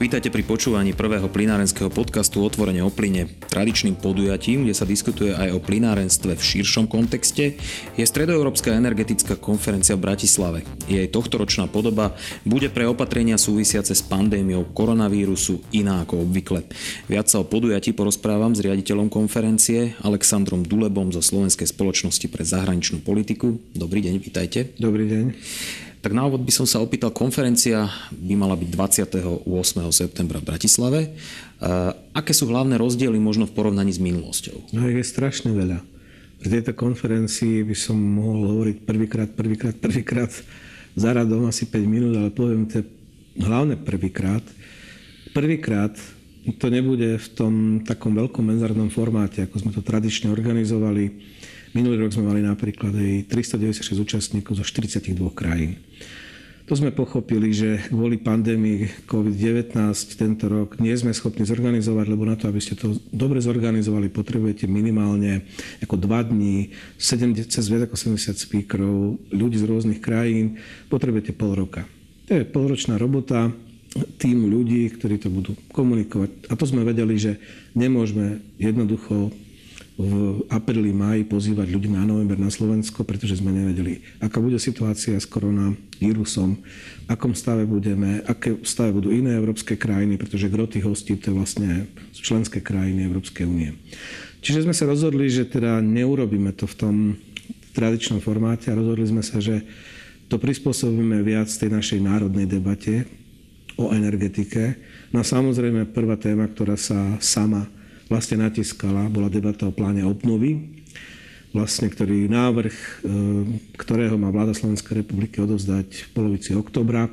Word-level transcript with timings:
Vítajte 0.00 0.32
pri 0.32 0.48
počúvaní 0.48 0.96
prvého 0.96 1.28
plinárenského 1.28 1.92
podcastu 1.92 2.40
Otvorenie 2.40 2.80
o 2.80 2.88
plyne. 2.88 3.28
Tradičným 3.52 4.00
podujatím, 4.00 4.64
kde 4.64 4.72
sa 4.72 4.88
diskutuje 4.88 5.36
aj 5.36 5.52
o 5.52 5.60
plinárenstve 5.60 6.40
v 6.40 6.40
širšom 6.40 6.88
kontexte, 6.88 7.60
je 8.00 8.04
Stredoeurópska 8.08 8.72
energetická 8.72 9.36
konferencia 9.36 10.00
v 10.00 10.08
Bratislave. 10.08 10.64
Jej 10.88 11.04
tohtoročná 11.12 11.68
podoba 11.68 12.16
bude 12.48 12.72
pre 12.72 12.88
opatrenia 12.88 13.36
súvisiace 13.36 13.92
s 13.92 14.00
pandémiou 14.00 14.72
koronavírusu 14.72 15.60
iná 15.76 16.00
ako 16.00 16.24
obvykle. 16.24 16.64
Viac 17.04 17.28
sa 17.28 17.44
o 17.44 17.44
podujatí 17.44 17.92
porozprávam 17.92 18.56
s 18.56 18.64
riaditeľom 18.64 19.12
konferencie 19.12 20.00
Alexandrom 20.00 20.64
Dulebom 20.64 21.12
zo 21.12 21.20
Slovenskej 21.20 21.68
spoločnosti 21.68 22.24
pre 22.32 22.40
zahraničnú 22.40 23.04
politiku. 23.04 23.60
Dobrý 23.76 24.00
deň, 24.00 24.16
vítajte. 24.16 24.72
Dobrý 24.80 25.04
deň. 25.12 25.24
Tak 26.00 26.16
na 26.16 26.24
úvod 26.24 26.40
by 26.40 26.48
som 26.48 26.64
sa 26.64 26.80
opýtal, 26.80 27.12
konferencia 27.12 27.84
by 28.08 28.32
mala 28.32 28.56
byť 28.56 28.68
28. 28.72 29.44
septembra 29.92 30.40
v 30.40 30.48
Bratislave. 30.48 31.00
Aké 32.16 32.32
sú 32.32 32.48
hlavné 32.48 32.80
rozdiely 32.80 33.20
možno 33.20 33.44
v 33.44 33.52
porovnaní 33.52 33.92
s 33.92 34.00
minulosťou? 34.00 34.72
No 34.72 34.88
je 34.88 35.04
strašne 35.04 35.52
veľa. 35.52 35.84
Pri 36.40 36.48
tejto 36.56 36.72
konferencii 36.72 37.68
by 37.68 37.76
som 37.76 38.00
mohol 38.00 38.48
hovoriť 38.48 38.76
prvýkrát, 38.88 39.28
prvýkrát, 39.36 39.76
prvýkrát 39.76 40.32
za 40.96 41.12
radom 41.12 41.44
asi 41.44 41.68
5 41.68 41.84
minút, 41.84 42.16
ale 42.16 42.32
poviem 42.32 42.64
to 42.64 42.80
hlavne 43.36 43.76
prvýkrát. 43.76 44.40
Prvýkrát 45.36 45.92
to 46.56 46.72
nebude 46.72 47.20
v 47.20 47.28
tom 47.36 47.84
takom 47.84 48.16
veľkom 48.16 48.40
menzárnom 48.40 48.88
formáte, 48.88 49.44
ako 49.44 49.68
sme 49.68 49.70
to 49.76 49.84
tradične 49.84 50.32
organizovali 50.32 51.12
Minulý 51.70 52.02
rok 52.02 52.10
sme 52.10 52.26
mali 52.26 52.42
napríklad 52.42 52.90
aj 52.90 53.30
396 53.30 53.94
účastníkov 54.02 54.58
zo 54.58 54.64
42 54.66 55.14
krajín. 55.30 55.78
To 56.66 56.78
sme 56.78 56.94
pochopili, 56.94 57.50
že 57.50 57.90
kvôli 57.90 58.14
pandémii 58.14 59.06
COVID-19 59.10 59.74
tento 60.14 60.46
rok 60.46 60.78
nie 60.78 60.94
sme 60.94 61.10
schopní 61.10 61.42
zorganizovať, 61.42 62.06
lebo 62.06 62.22
na 62.22 62.38
to, 62.38 62.46
aby 62.46 62.62
ste 62.62 62.78
to 62.78 62.94
dobre 63.10 63.42
zorganizovali, 63.42 64.06
potrebujete 64.06 64.70
minimálne 64.70 65.46
ako 65.82 65.98
dva 65.98 66.22
dní, 66.22 66.70
70, 66.94 67.50
cez 67.50 67.66
viac 67.66 67.90
ako 67.90 68.14
70 68.14 68.38
speakerov, 68.38 69.18
ľudí 69.34 69.58
z 69.58 69.66
rôznych 69.66 69.98
krajín, 69.98 70.62
potrebujete 70.86 71.34
pol 71.34 71.58
roka. 71.58 71.86
To 72.30 72.38
je 72.38 72.46
polročná 72.46 73.02
robota, 73.02 73.50
tým 74.22 74.46
ľudí, 74.46 74.86
ktorí 74.94 75.18
to 75.18 75.26
budú 75.26 75.58
komunikovať. 75.74 76.46
A 76.46 76.54
to 76.54 76.64
sme 76.70 76.86
vedeli, 76.86 77.18
že 77.18 77.42
nemôžeme 77.74 78.38
jednoducho 78.62 79.34
v 80.00 80.46
apríli, 80.48 80.96
maji 80.96 81.28
pozývať 81.28 81.68
ľudí 81.68 81.92
na 81.92 82.08
november 82.08 82.40
na 82.40 82.48
Slovensko, 82.48 83.04
pretože 83.04 83.36
sme 83.36 83.52
nevedeli, 83.52 84.00
aká 84.16 84.40
bude 84.40 84.56
situácia 84.56 85.12
s 85.20 85.28
koronavírusom, 85.28 86.56
akom 87.04 87.36
stave 87.36 87.68
budeme, 87.68 88.24
aké 88.24 88.56
stave 88.64 88.96
budú 88.96 89.12
iné 89.12 89.36
európske 89.36 89.76
krajiny, 89.76 90.16
pretože 90.16 90.48
gro 90.48 90.64
tých 90.64 90.88
hostí 90.88 91.20
to 91.20 91.36
vlastne 91.36 91.84
členské 92.16 92.64
krajiny 92.64 93.04
Európskej 93.12 93.44
únie. 93.44 93.76
Čiže 94.40 94.64
sme 94.64 94.72
sa 94.72 94.88
rozhodli, 94.88 95.28
že 95.28 95.44
teda 95.44 95.84
neurobíme 95.84 96.56
to 96.56 96.64
v 96.64 96.78
tom 96.80 96.96
tradičnom 97.76 98.24
formáte 98.24 98.72
a 98.72 98.78
rozhodli 98.78 99.04
sme 99.04 99.20
sa, 99.20 99.36
že 99.36 99.60
to 100.32 100.40
prispôsobíme 100.40 101.20
viac 101.20 101.50
tej 101.50 101.68
našej 101.68 102.00
národnej 102.00 102.48
debate 102.48 103.04
o 103.76 103.92
energetike. 103.92 104.80
No 105.12 105.20
a 105.20 105.24
samozrejme 105.26 105.92
prvá 105.92 106.16
téma, 106.16 106.48
ktorá 106.48 106.78
sa 106.78 107.18
sama 107.20 107.68
vlastne 108.10 108.42
natiskala, 108.42 109.06
bola 109.06 109.30
debata 109.30 109.70
o 109.70 109.72
pláne 109.72 110.02
obnovy, 110.02 110.82
vlastne 111.54 111.86
ktorý 111.86 112.26
návrh, 112.26 112.76
e, 112.76 112.90
ktorého 113.78 114.18
má 114.18 114.34
vláda 114.34 114.50
Slovenskej 114.50 115.06
republiky 115.06 115.38
odovzdať 115.38 115.88
v 116.04 116.08
polovici 116.10 116.50
oktobra. 116.58 117.06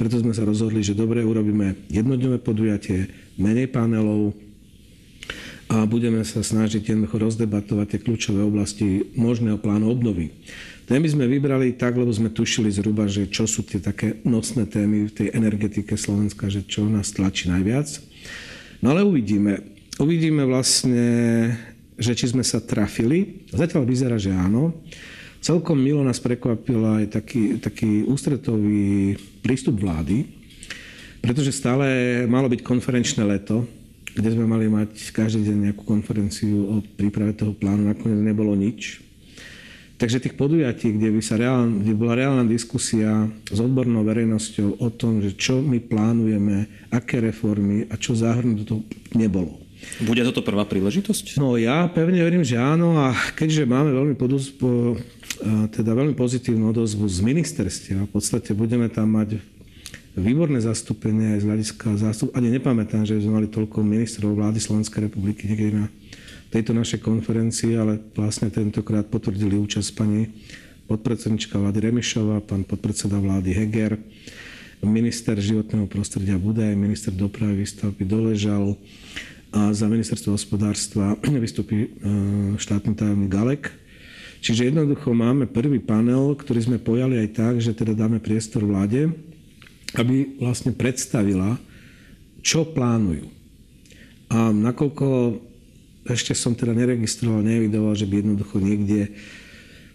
Preto 0.00 0.16
sme 0.16 0.32
sa 0.32 0.48
rozhodli, 0.48 0.80
že 0.80 0.96
dobre, 0.96 1.20
urobíme 1.20 1.76
jednodňové 1.92 2.40
podujatie, 2.40 3.12
menej 3.36 3.68
panelov 3.68 4.32
a 5.68 5.84
budeme 5.84 6.24
sa 6.24 6.40
snažiť 6.40 6.80
jednoducho 6.80 7.20
rozdebatovať 7.20 7.86
tie 7.92 8.00
kľúčové 8.00 8.40
oblasti 8.40 9.04
možného 9.12 9.60
plánu 9.60 9.92
obnovy. 9.92 10.32
Témy 10.88 11.04
sme 11.12 11.28
vybrali 11.28 11.76
tak, 11.76 12.00
lebo 12.00 12.08
sme 12.08 12.32
tušili 12.32 12.72
zhruba, 12.72 13.04
že 13.04 13.28
čo 13.28 13.44
sú 13.44 13.60
tie 13.60 13.76
také 13.76 14.24
nocné 14.24 14.64
témy 14.64 15.12
v 15.12 15.12
tej 15.12 15.28
energetike 15.36 16.00
Slovenska, 16.00 16.48
že 16.48 16.64
čo 16.64 16.88
nás 16.88 17.12
tlačí 17.12 17.52
najviac. 17.52 18.00
No 18.80 18.96
ale 18.96 19.04
uvidíme. 19.04 19.77
Uvidíme 19.98 20.46
vlastne, 20.46 21.02
že 21.98 22.14
či 22.14 22.30
sme 22.30 22.46
sa 22.46 22.62
trafili. 22.62 23.42
Zatiaľ 23.50 23.82
vyzerá, 23.82 24.14
že 24.14 24.30
áno. 24.30 24.70
Celkom 25.42 25.74
milo 25.74 26.06
nás 26.06 26.22
prekvapil 26.22 27.02
aj 27.02 27.18
taký, 27.18 27.58
taký 27.58 28.06
ústretový 28.06 29.18
prístup 29.42 29.82
vlády, 29.82 30.22
pretože 31.18 31.50
stále 31.50 32.22
malo 32.30 32.46
byť 32.46 32.62
konferenčné 32.62 33.26
leto, 33.26 33.66
kde 34.14 34.38
sme 34.38 34.46
mali 34.46 34.70
mať 34.70 35.10
každý 35.10 35.50
deň 35.50 35.56
nejakú 35.66 35.82
konferenciu 35.82 36.78
o 36.78 36.82
príprave 36.94 37.34
toho 37.34 37.50
plánu, 37.50 37.90
nakoniec 37.90 38.22
nebolo 38.22 38.54
nič. 38.54 39.02
Takže 39.98 40.22
tých 40.22 40.38
podujatí, 40.38 40.94
kde, 40.94 41.10
by 41.10 41.22
sa 41.26 41.34
reál, 41.34 41.66
kde 41.66 41.90
bola 41.98 42.14
reálna 42.14 42.46
diskusia 42.46 43.26
s 43.50 43.58
odbornou 43.58 44.06
verejnosťou 44.06 44.78
o 44.78 44.88
tom, 44.94 45.18
že 45.26 45.34
čo 45.34 45.58
my 45.58 45.82
plánujeme, 45.82 46.86
aké 46.94 47.18
reformy 47.18 47.90
a 47.90 47.98
čo 47.98 48.14
zahrnúť 48.14 48.62
toho, 48.62 48.86
nebolo. 49.18 49.67
Bude 50.02 50.22
toto 50.26 50.42
prvá 50.46 50.62
príležitosť? 50.62 51.38
No 51.42 51.58
ja 51.58 51.86
pevne 51.90 52.22
verím, 52.22 52.46
že 52.46 52.58
áno 52.58 52.98
a 52.98 53.14
keďže 53.34 53.66
máme 53.66 53.90
veľmi, 53.90 54.14
poduz, 54.14 54.50
po, 54.50 54.98
teda 55.74 55.94
veľmi 55.94 56.14
pozitívnu 56.14 56.70
odozvu 56.70 57.06
z 57.10 57.18
ministerstva, 57.22 58.06
v 58.06 58.12
podstate 58.12 58.54
budeme 58.54 58.86
tam 58.86 59.14
mať 59.14 59.38
výborné 60.18 60.58
zastúpenie 60.58 61.38
aj 61.38 61.40
z 61.42 61.46
hľadiska 61.46 61.86
zástup. 61.94 62.28
Ani 62.34 62.50
nepamätám, 62.50 63.06
že 63.06 63.22
sme 63.22 63.38
mali 63.38 63.48
toľko 63.50 63.86
ministrov 63.86 64.34
vlády 64.34 64.58
Slovenskej 64.58 65.06
republiky 65.06 65.46
niekedy 65.46 65.78
na 65.78 65.86
tejto 66.50 66.74
našej 66.74 66.98
konferencii, 67.04 67.78
ale 67.78 68.02
vlastne 68.18 68.50
tentokrát 68.50 69.06
potvrdili 69.06 69.54
účasť 69.60 69.90
pani 69.94 70.26
podpredsednička 70.88 71.60
vlády 71.60 71.78
Remišová, 71.92 72.40
pán 72.42 72.64
podpredseda 72.64 73.20
vlády 73.20 73.52
Heger, 73.52 74.00
minister 74.80 75.36
životného 75.36 75.86
prostredia 75.86 76.40
Budaj, 76.40 76.72
minister 76.74 77.12
dopravy 77.12 77.62
výstavby 77.62 78.02
Doležal, 78.08 78.74
a 79.52 79.72
za 79.72 79.88
ministerstvo 79.88 80.36
hospodárstva 80.36 81.16
vystupí 81.44 81.88
e, 81.88 81.88
štátny 82.60 82.92
tajomník 82.94 83.32
Galek. 83.32 83.72
Čiže 84.38 84.70
jednoducho 84.70 85.10
máme 85.10 85.50
prvý 85.50 85.82
panel, 85.82 86.38
ktorý 86.38 86.60
sme 86.62 86.78
pojali 86.78 87.18
aj 87.26 87.28
tak, 87.34 87.54
že 87.58 87.74
teda 87.74 87.98
dáme 87.98 88.22
priestor 88.22 88.62
vláde, 88.62 89.10
aby 89.98 90.38
vlastne 90.38 90.70
predstavila, 90.70 91.58
čo 92.44 92.62
plánujú. 92.62 93.26
A 94.30 94.52
nakoľko 94.54 95.40
ešte 96.06 96.32
som 96.36 96.54
teda 96.54 96.72
neregistroval, 96.72 97.42
nevidoval, 97.42 97.98
že 97.98 98.06
by 98.06 98.14
jednoducho 98.22 98.56
niekde 98.62 99.12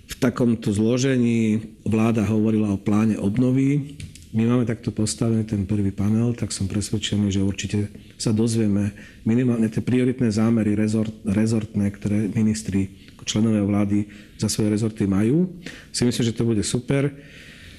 v 0.03 0.15
takomto 0.19 0.75
zložení 0.75 1.63
vláda 1.87 2.27
hovorila 2.27 2.75
o 2.75 2.81
pláne 2.81 3.15
obnovy, 3.15 3.95
my 4.33 4.43
máme 4.49 4.65
takto 4.65 4.89
postavený 4.89 5.45
ten 5.45 5.69
prvý 5.69 5.93
panel, 5.93 6.33
tak 6.33 6.49
som 6.49 6.65
presvedčený, 6.65 7.29
že 7.29 7.45
určite 7.45 7.93
sa 8.17 8.33
dozvieme 8.33 8.89
minimálne 9.29 9.69
tie 9.69 9.85
prioritné 9.85 10.33
zámery 10.33 10.73
rezort, 10.73 11.13
rezortné, 11.21 11.93
ktoré 11.93 12.33
ministri 12.33 12.89
členové 13.23 13.63
vlády 13.63 14.09
za 14.35 14.51
svoje 14.51 14.73
rezorty 14.73 15.07
majú. 15.07 15.47
Si 15.95 16.03
myslím, 16.03 16.25
že 16.27 16.35
to 16.35 16.43
bude 16.43 16.65
super. 16.65 17.07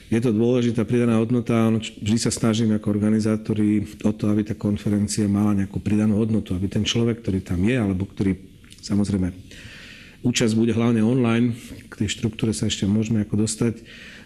Je 0.09 0.21
to 0.23 0.33
dôležitá 0.33 0.87
pridaná 0.87 1.21
hodnota. 1.21 1.69
Vždy 2.01 2.19
sa 2.23 2.33
snažíme 2.33 2.79
ako 2.79 2.93
organizátori 2.93 3.85
o 4.07 4.13
to, 4.15 4.31
aby 4.31 4.47
tá 4.47 4.55
konferencia 4.57 5.29
mala 5.29 5.59
nejakú 5.59 5.83
pridanú 5.83 6.17
hodnotu, 6.23 6.57
aby 6.57 6.71
ten 6.71 6.87
človek, 6.87 7.21
ktorý 7.21 7.45
tam 7.45 7.61
je, 7.61 7.77
alebo 7.77 8.09
ktorý 8.09 8.39
samozrejme 8.81 9.35
účasť 10.25 10.57
bude 10.57 10.73
hlavne 10.73 11.05
online, 11.05 11.53
k 11.93 12.05
tej 12.05 12.09
štruktúre 12.17 12.57
sa 12.57 12.73
ešte 12.73 12.89
môžeme 12.89 13.21
ako 13.21 13.45
dostať, 13.45 13.85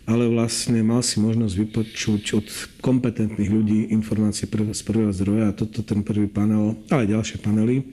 ale 0.09 0.25
vlastne 0.33 0.81
mal 0.81 1.05
si 1.05 1.21
možnosť 1.21 1.55
vypočuť 1.69 2.23
od 2.41 2.49
kompetentných 2.81 3.53
ľudí 3.53 3.93
informácie 3.93 4.49
z 4.49 4.83
prvého 4.89 5.13
zdroja 5.13 5.53
a 5.53 5.57
toto 5.57 5.85
ten 5.85 6.01
prvý 6.01 6.33
panel, 6.33 6.81
ale 6.89 7.05
aj 7.05 7.13
ďalšie 7.13 7.37
panely, 7.45 7.85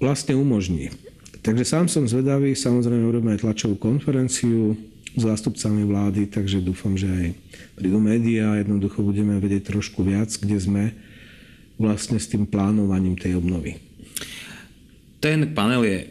vlastne 0.00 0.32
umožní. 0.32 0.88
Takže 1.44 1.68
sám 1.68 1.86
som 1.92 2.08
zvedavý, 2.08 2.56
samozrejme 2.56 3.04
urobíme 3.04 3.36
aj 3.36 3.44
tlačovú 3.44 3.76
konferenciu 3.76 4.72
s 5.12 5.20
zástupcami 5.20 5.84
vlády, 5.84 6.32
takže 6.32 6.64
dúfam, 6.64 6.96
že 6.96 7.12
aj 7.12 7.26
prídu 7.76 8.00
médiá, 8.00 8.56
jednoducho 8.56 9.04
budeme 9.04 9.36
vedieť 9.36 9.68
trošku 9.68 10.00
viac, 10.00 10.32
kde 10.32 10.56
sme 10.56 10.84
vlastne 11.76 12.16
s 12.16 12.30
tým 12.32 12.48
plánovaním 12.48 13.20
tej 13.20 13.36
obnovy. 13.36 13.76
Ten 15.20 15.54
panel 15.54 15.82
je 15.86 15.98
e, 16.02 16.06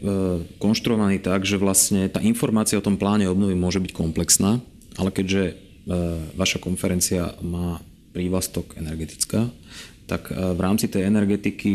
konštruovaný 0.62 1.19
tak, 1.19 1.44
že 1.44 1.59
vlastne 1.59 2.07
tá 2.07 2.24
informácia 2.24 2.80
o 2.80 2.86
tom 2.86 2.95
pláne 2.95 3.27
obnovy 3.27 3.57
môže 3.57 3.81
byť 3.83 3.92
komplexná, 3.92 4.63
ale 4.97 5.09
keďže 5.11 5.43
e, 5.47 5.53
vaša 6.35 6.59
konferencia 6.59 7.35
má 7.43 7.79
prívlastok 8.11 8.75
energetická, 8.75 9.47
tak 10.09 10.31
e, 10.31 10.35
v 10.35 10.59
rámci 10.59 10.91
tej 10.91 11.07
energetiky, 11.07 11.73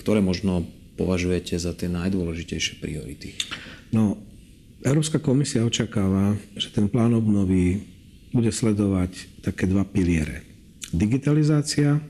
ktoré 0.00 0.24
možno 0.24 0.64
považujete 0.96 1.60
za 1.60 1.76
tie 1.76 1.92
najdôležitejšie 1.92 2.80
priority? 2.80 3.36
No, 3.92 4.16
Európska 4.80 5.20
komisia 5.20 5.64
očakáva, 5.64 6.36
že 6.56 6.72
ten 6.72 6.88
plán 6.88 7.12
obnovy 7.12 7.84
bude 8.32 8.52
sledovať 8.52 9.42
také 9.44 9.64
dva 9.68 9.84
piliere. 9.84 10.44
Digitalizácia 10.92 12.00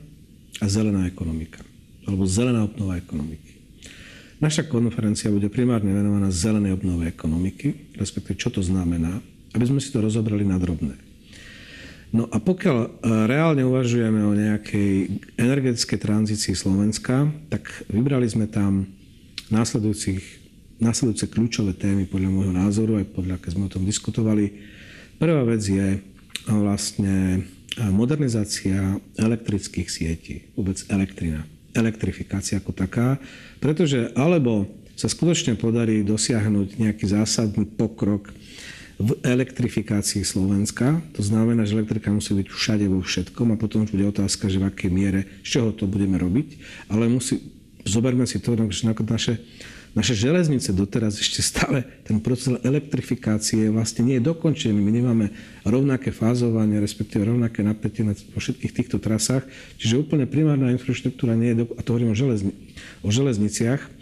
a 0.59 0.65
zelená 0.67 1.07
ekonomika. 1.07 1.63
Alebo 2.07 2.23
zelená 2.23 2.63
obnova 2.63 2.95
ekonomiky. 2.95 3.57
Naša 4.37 4.69
konferencia 4.69 5.33
bude 5.33 5.49
primárne 5.49 5.89
venovaná 5.89 6.29
zelenej 6.29 6.77
obnove 6.77 7.09
ekonomiky, 7.09 7.97
respektíve 7.97 8.37
čo 8.37 8.53
to 8.53 8.61
znamená, 8.61 9.17
aby 9.57 9.65
sme 9.65 9.81
si 9.81 9.89
to 9.89 10.05
rozobrali 10.05 10.45
na 10.45 10.61
drobné. 10.61 10.93
No 12.13 12.29
a 12.29 12.37
pokiaľ 12.39 12.77
e, 12.77 12.89
reálne 13.27 13.65
uvažujeme 13.65 14.21
o 14.23 14.37
nejakej 14.37 15.19
energetickej 15.35 15.99
tranzícii 15.99 16.55
Slovenska, 16.55 17.27
tak 17.49 17.67
vybrali 17.89 18.29
sme 18.29 18.45
tam 18.47 18.87
následujúcich, 19.49 20.21
následujúce 20.79 21.27
kľúčové 21.27 21.75
témy 21.75 22.05
podľa 22.07 22.29
môjho 22.31 22.53
názoru, 22.53 23.01
aj 23.01 23.11
podľa, 23.11 23.35
keď 23.41 23.49
sme 23.57 23.67
o 23.67 23.73
tom 23.73 23.83
diskutovali. 23.83 24.55
Prvá 25.19 25.43
vec 25.43 25.65
je 25.65 25.99
vlastne 26.47 27.43
modernizácia 27.91 28.97
elektrických 29.19 29.89
sietí, 29.91 30.47
vôbec 30.55 30.79
elektrina, 30.87 31.43
elektrifikácia 31.75 32.57
ako 32.57 32.71
taká, 32.71 33.19
pretože 33.59 34.15
alebo 34.15 34.65
sa 34.97 35.05
skutočne 35.05 35.53
podarí 35.59 36.01
dosiahnuť 36.01 36.81
nejaký 36.81 37.05
zásadný 37.05 37.69
pokrok 37.69 38.33
v 38.97 39.13
elektrifikácii 39.21 40.25
Slovenska. 40.25 41.05
To 41.13 41.21
znamená, 41.21 41.69
že 41.69 41.77
elektrika 41.77 42.09
musí 42.09 42.33
byť 42.33 42.47
všade 42.49 42.85
vo 42.89 43.05
všetkom 43.05 43.53
a 43.53 43.59
potom 43.61 43.85
bude 43.85 44.09
otázka, 44.09 44.49
že 44.49 44.57
v 44.57 44.73
akej 44.73 44.89
miere, 44.89 45.29
z 45.45 45.57
čoho 45.57 45.69
to 45.69 45.85
budeme 45.85 46.17
robiť. 46.17 46.57
Ale 46.89 47.05
musí, 47.05 47.37
zoberme 47.85 48.25
si 48.25 48.41
to, 48.41 48.57
že 48.57 48.89
naše, 48.89 49.37
naše 49.93 50.17
železnice 50.17 50.73
doteraz 50.73 51.21
ešte 51.21 51.45
stále, 51.45 51.85
ten 52.09 52.17
proces 52.17 52.57
elektrifikácie 52.65 53.69
vlastne 53.69 54.01
nie 54.09 54.17
je 54.17 54.27
dokončený. 54.33 54.81
My 54.81 54.89
nemáme 54.89 55.25
rovnaké 55.61 56.09
fázovanie, 56.09 56.81
respektíve 56.81 57.29
rovnaké 57.29 57.61
napätie 57.61 58.01
vo 58.01 58.39
všetkých 58.41 58.73
týchto 58.73 58.97
trasách. 58.97 59.45
Čiže 59.77 60.01
úplne 60.01 60.25
primárna 60.25 60.73
infraštruktúra 60.73 61.37
nie 61.37 61.53
je, 61.53 61.57
do, 61.61 61.65
a 61.77 61.85
to 61.85 61.93
hovorím 61.93 62.13
o, 62.13 62.17
železni, 62.17 62.53
o 63.05 63.13
železniciach. 63.13 63.93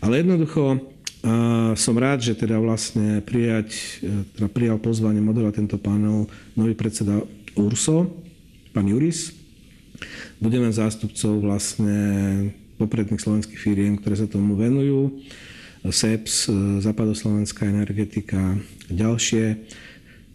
Ale 0.00 0.22
jednoducho 0.22 0.80
a 1.20 1.34
som 1.76 1.92
rád, 2.00 2.24
že 2.24 2.32
teda 2.32 2.56
vlastne 2.56 3.20
prijať, 3.20 4.00
teda 4.36 4.48
prijal 4.48 4.80
pozvanie 4.80 5.20
modelovať 5.20 5.54
tento 5.60 5.76
panel 5.76 6.24
nový 6.56 6.72
predseda 6.72 7.20
URSO, 7.52 8.08
pán 8.72 8.88
Juris. 8.88 9.36
Budeme 10.40 10.72
zástupcov 10.72 11.44
vlastne 11.44 11.96
popredných 12.80 13.20
slovenských 13.20 13.60
firiem, 13.60 14.00
ktoré 14.00 14.16
sa 14.16 14.24
tomu 14.24 14.56
venujú. 14.56 15.20
SEPS, 15.84 16.48
Západoslovenská 16.80 17.68
energetika 17.68 18.56
a 18.56 18.92
ďalšie. 18.92 19.60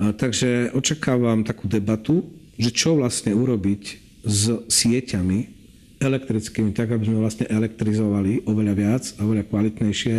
A 0.02 0.14
takže 0.14 0.70
očakávam 0.74 1.42
takú 1.42 1.66
debatu, 1.66 2.30
že 2.62 2.70
čo 2.70 2.98
vlastne 2.98 3.34
urobiť 3.34 3.84
s 4.22 4.54
sieťami 4.70 5.50
elektrickými, 5.98 6.74
tak 6.78 6.94
aby 6.94 7.10
sme 7.10 7.22
vlastne 7.22 7.50
elektrizovali 7.50 8.46
oveľa 8.46 8.74
viac 8.74 9.04
a 9.18 9.26
oveľa 9.26 9.50
kvalitnejšie 9.50 10.18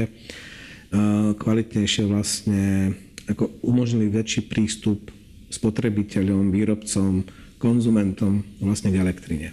kvalitnejšie 1.37 2.05
vlastne 2.07 2.95
ako 3.27 3.51
umožnili 3.67 4.07
väčší 4.07 4.47
prístup 4.47 5.11
spotrebiteľom, 5.51 6.51
výrobcom, 6.51 7.27
konzumentom 7.59 8.47
vlastne 8.63 8.95
k 8.95 9.01
elektrine. 9.03 9.49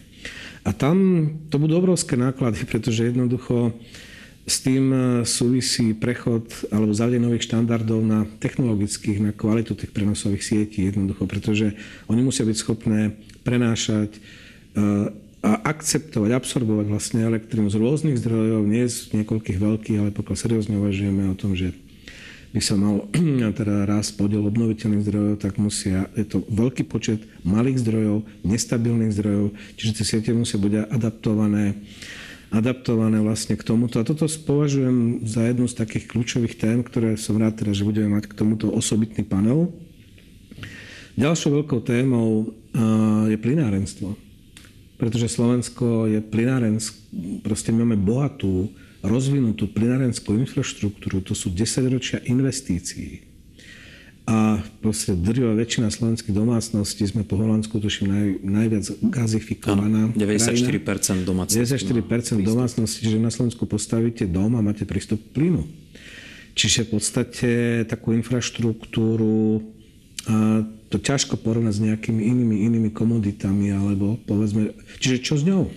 A 0.63 0.71
tam 0.71 1.27
to 1.51 1.59
budú 1.59 1.79
obrovské 1.79 2.15
náklady, 2.15 2.63
pretože 2.71 3.09
jednoducho 3.09 3.73
s 4.43 4.59
tým 4.59 4.91
súvisí 5.23 5.95
prechod 5.95 6.51
alebo 6.67 6.91
zavedenie 6.91 7.31
nových 7.31 7.47
štandardov 7.47 7.99
na 8.03 8.27
technologických, 8.43 9.23
na 9.23 9.31
kvalitu 9.31 9.71
tých 9.71 9.95
prenosových 9.95 10.43
sietí 10.43 10.83
jednoducho, 10.83 11.23
pretože 11.23 11.71
oni 12.11 12.21
musia 12.27 12.43
byť 12.43 12.57
schopné 12.59 13.15
prenášať 13.47 14.19
a 14.75 15.22
akceptovať, 15.43 16.31
absorbovať 16.39 16.87
vlastne 16.87 17.19
elektrínu 17.27 17.67
z 17.67 17.75
rôznych 17.75 18.15
zdrojov, 18.15 18.63
nie 18.63 18.87
z 18.87 19.11
niekoľkých 19.11 19.59
veľkých, 19.59 19.99
ale 19.99 20.15
pokiaľ 20.15 20.35
seriózne 20.39 20.79
uvažujeme 20.79 21.27
o 21.27 21.35
tom, 21.35 21.51
že 21.51 21.75
by 22.55 22.61
sa 22.63 22.79
mal 22.79 23.11
teda 23.59 23.83
raz 23.83 24.15
podiel 24.15 24.47
obnoviteľných 24.47 25.03
zdrojov, 25.03 25.43
tak 25.43 25.59
musia, 25.59 26.07
je 26.15 26.23
to 26.23 26.47
veľký 26.47 26.87
počet 26.87 27.27
malých 27.43 27.83
zdrojov, 27.83 28.23
nestabilných 28.47 29.11
zdrojov, 29.19 29.51
čiže 29.75 29.99
tie 29.99 30.05
siete 30.07 30.31
musia 30.31 30.55
byť 30.55 30.87
adaptované, 30.87 31.75
adaptované 32.47 33.19
vlastne 33.19 33.59
k 33.59 33.67
tomuto. 33.67 33.99
A 33.99 34.07
toto 34.07 34.23
považujem 34.47 35.27
za 35.27 35.43
jednu 35.43 35.67
z 35.67 35.75
takých 35.75 36.07
kľúčových 36.07 36.55
tém, 36.55 36.79
ktoré 36.87 37.19
som 37.19 37.35
rád 37.35 37.59
teda, 37.59 37.75
že 37.75 37.83
budeme 37.83 38.15
mať 38.15 38.31
k 38.31 38.37
tomuto 38.39 38.71
osobitný 38.71 39.27
panel. 39.27 39.75
Ďalšou 41.19 41.61
veľkou 41.61 41.83
témou 41.83 42.55
je 43.27 43.37
plinárenstvo 43.37 44.22
pretože 44.97 45.27
Slovensko 45.29 46.07
je 46.07 46.19
plinárensk, 46.21 46.93
proste 47.41 47.73
máme 47.73 47.97
bohatú, 47.97 48.71
rozvinutú 49.03 49.67
plinárenskú 49.67 50.37
infraštruktúru, 50.39 51.19
to 51.19 51.35
sú 51.35 51.51
10 51.51 51.91
ročia 51.91 52.17
investícií. 52.23 53.33
A 54.23 54.63
proste 54.79 55.11
drvivá 55.19 55.51
väčšina 55.51 55.91
slovenských 55.91 56.31
domácností 56.31 57.03
sme 57.03 57.27
po 57.27 57.35
Holandsku 57.35 57.75
tuším 57.75 58.07
naj, 58.07 58.27
najviac 58.39 58.85
gazifikovaná. 59.03 60.07
Ano, 60.07 60.15
94% 60.15 61.27
domácností. 61.27 61.59
94% 61.59 62.39
domácností, 62.39 63.03
že 63.03 63.19
na 63.19 63.27
Slovensku 63.27 63.67
postavíte 63.67 64.23
dom 64.23 64.55
a 64.55 64.63
máte 64.63 64.87
prístup 64.87 65.19
k 65.19 65.27
plynu. 65.35 65.67
Čiže 66.55 66.87
v 66.87 66.89
podstate 66.95 67.49
takú 67.83 68.15
infraštruktúru 68.15 69.59
a 70.23 70.63
to 70.93 71.01
ťažko 71.01 71.41
porovnať 71.41 71.73
s 71.73 71.81
nejakými 71.89 72.21
inými, 72.21 72.69
inými 72.69 72.89
komoditami, 72.93 73.73
alebo 73.73 74.21
povedzme, 74.29 74.77
čiže 75.01 75.25
čo 75.25 75.33
s 75.41 75.41
ňou? 75.41 75.73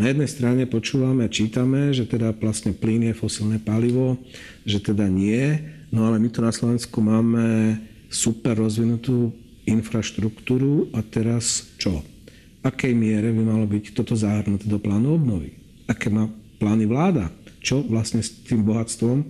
Na 0.00 0.08
jednej 0.08 0.32
strane 0.32 0.64
počúvame 0.64 1.28
a 1.28 1.32
čítame, 1.32 1.92
že 1.92 2.08
teda 2.08 2.32
vlastne 2.32 2.72
plyn 2.72 3.12
je 3.12 3.20
fosilné 3.20 3.60
palivo, 3.60 4.16
že 4.64 4.80
teda 4.80 5.12
nie, 5.12 5.60
no 5.92 6.08
ale 6.08 6.16
my 6.16 6.32
tu 6.32 6.40
na 6.40 6.56
Slovensku 6.56 7.04
máme 7.04 7.76
super 8.08 8.56
rozvinutú 8.56 9.36
infraštruktúru 9.68 10.88
a 10.96 11.04
teraz 11.04 11.68
čo? 11.76 12.00
Akej 12.64 12.96
miere 12.96 13.36
by 13.36 13.44
malo 13.44 13.68
byť 13.68 13.92
toto 13.92 14.16
zahrnuté 14.16 14.64
do 14.72 14.80
plánu 14.80 15.20
obnovy? 15.20 15.52
Aké 15.84 16.08
má 16.08 16.32
plány 16.56 16.88
vláda? 16.88 17.28
Čo 17.60 17.84
vlastne 17.84 18.24
s 18.24 18.32
tým 18.48 18.64
bohatstvom 18.64 19.28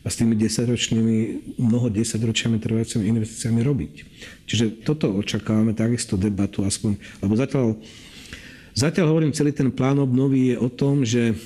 a 0.00 0.08
s 0.08 0.16
tými 0.16 0.32
desaťročnými, 0.36 1.16
mnoho 1.60 1.92
desaťročiami 1.92 2.56
trvajúcimi 2.56 3.04
investíciami 3.04 3.60
robiť. 3.60 3.94
Čiže 4.48 4.84
toto 4.84 5.12
očakávame, 5.12 5.76
takisto 5.76 6.16
debatu 6.16 6.64
aspoň, 6.64 6.96
lebo 7.20 7.36
zatiaľ, 7.36 7.76
zatiaľ 8.72 9.06
hovorím, 9.12 9.36
celý 9.36 9.52
ten 9.52 9.68
plán 9.68 10.00
obnovy 10.00 10.52
je 10.52 10.56
o 10.56 10.68
tom, 10.72 11.04
že 11.04 11.36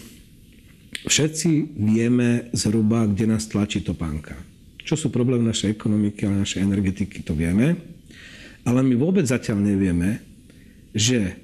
všetci 1.11 1.75
vieme 1.75 2.49
zhruba, 2.55 3.11
kde 3.11 3.35
nás 3.35 3.51
tlačí 3.51 3.83
topánka. 3.83 4.39
Čo 4.85 4.95
sú 4.95 5.07
problémy 5.11 5.49
našej 5.49 5.75
ekonomiky, 5.75 6.29
ale 6.29 6.45
našej 6.45 6.63
energetiky, 6.63 7.27
to 7.27 7.35
vieme. 7.35 7.75
Ale 8.63 8.81
my 8.87 8.95
vôbec 8.95 9.27
zatiaľ 9.27 9.61
nevieme, 9.61 10.23
že 10.95 11.37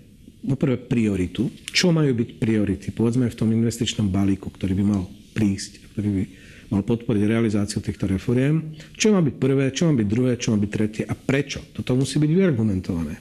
poprvé 0.46 0.78
prioritu, 0.78 1.52
čo 1.74 1.92
majú 1.92 2.14
byť 2.16 2.28
priority, 2.40 2.88
povedzme 2.94 3.28
v 3.28 3.38
tom 3.38 3.50
investičnom 3.52 4.08
balíku, 4.08 4.48
ktorý 4.48 4.72
by 4.78 4.84
mal 4.86 5.02
prísť, 5.36 5.92
ktorý 5.92 6.08
by 6.08 6.24
mal 6.70 6.86
podporiť 6.86 7.22
realizáciu 7.26 7.82
týchto 7.82 8.06
reforiem. 8.06 8.78
Čo 8.94 9.10
má 9.10 9.20
byť 9.20 9.34
prvé, 9.36 9.74
čo 9.74 9.90
má 9.90 9.98
byť 9.98 10.06
druhé, 10.06 10.32
čo 10.38 10.54
má 10.54 10.58
byť 10.62 10.70
tretie 10.70 11.04
a 11.04 11.14
prečo. 11.18 11.60
Toto 11.74 11.98
musí 11.98 12.22
byť 12.22 12.30
vyargumentované. 12.30 13.18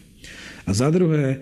A 0.63 0.69
za 0.69 0.93
druhé, 0.93 1.25
e, 1.33 1.37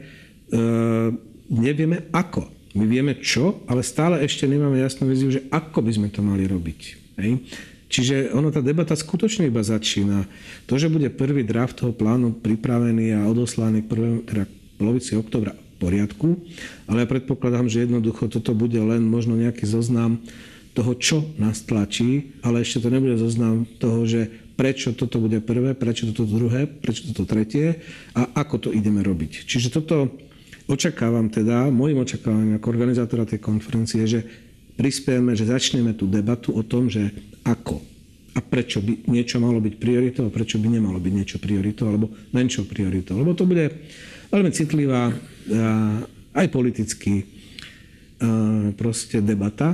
nevieme 1.52 2.08
ako. 2.16 2.48
My 2.80 2.86
vieme 2.88 3.20
čo, 3.20 3.64
ale 3.68 3.84
stále 3.84 4.24
ešte 4.24 4.48
nemáme 4.48 4.80
jasnú 4.80 5.10
viziu, 5.12 5.28
že 5.28 5.44
ako 5.52 5.84
by 5.84 5.92
sme 5.92 6.08
to 6.08 6.24
mali 6.24 6.48
robiť. 6.48 6.82
Hej? 7.20 7.44
Čiže 7.88 8.36
ono, 8.36 8.52
tá 8.52 8.60
debata 8.60 8.96
skutočne 8.96 9.48
iba 9.48 9.64
začína. 9.64 10.28
To, 10.68 10.76
že 10.76 10.92
bude 10.92 11.08
prvý 11.12 11.44
draft 11.48 11.80
toho 11.80 11.96
plánu 11.96 12.36
pripravený 12.36 13.16
a 13.16 13.28
odoslaný 13.28 13.84
prvé, 13.84 14.24
teda 14.28 14.44
polovici 14.76 15.16
oktobra 15.16 15.56
v 15.56 15.76
poriadku, 15.80 16.28
ale 16.86 17.04
ja 17.04 17.08
predpokladám, 17.10 17.66
že 17.72 17.88
jednoducho 17.88 18.30
toto 18.30 18.54
bude 18.54 18.78
len 18.78 19.08
možno 19.08 19.40
nejaký 19.40 19.66
zoznam 19.66 20.22
toho, 20.78 20.94
čo 20.94 21.26
nás 21.42 21.66
tlačí, 21.66 22.38
ale 22.46 22.62
ešte 22.62 22.86
to 22.86 22.94
nebude 22.94 23.18
zoznam 23.18 23.66
toho, 23.82 24.06
že 24.06 24.30
prečo 24.54 24.94
toto 24.94 25.18
bude 25.18 25.42
prvé, 25.42 25.74
prečo 25.74 26.06
toto 26.14 26.30
druhé, 26.30 26.70
prečo 26.70 27.10
toto 27.10 27.26
tretie 27.26 27.82
a 28.14 28.38
ako 28.38 28.70
to 28.70 28.70
ideme 28.70 29.02
robiť. 29.02 29.50
Čiže 29.50 29.74
toto 29.74 30.14
očakávam 30.70 31.34
teda, 31.34 31.74
môjim 31.74 32.06
očakávaním 32.06 32.62
ako 32.62 32.70
organizátora 32.70 33.26
tej 33.26 33.42
konferencie, 33.42 34.06
že 34.06 34.22
prispieme, 34.78 35.34
že 35.34 35.50
začneme 35.50 35.98
tú 35.98 36.06
debatu 36.06 36.54
o 36.54 36.62
tom, 36.62 36.94
že 36.94 37.10
ako 37.42 37.82
a 38.38 38.40
prečo 38.46 38.78
by 38.86 39.10
niečo 39.10 39.42
malo 39.42 39.58
byť 39.58 39.82
prioritou 39.82 40.30
a 40.30 40.34
prečo 40.34 40.62
by 40.62 40.70
nemalo 40.70 41.02
byť 41.02 41.14
niečo 41.14 41.38
prioritou 41.42 41.90
alebo 41.90 42.14
menšou 42.30 42.70
prioritou. 42.70 43.18
Lebo 43.18 43.34
to 43.34 43.50
bude 43.50 43.66
veľmi 44.30 44.52
citlivá 44.54 45.10
aj 46.38 46.48
politicky 46.54 47.26
proste 48.78 49.26
debata, 49.26 49.74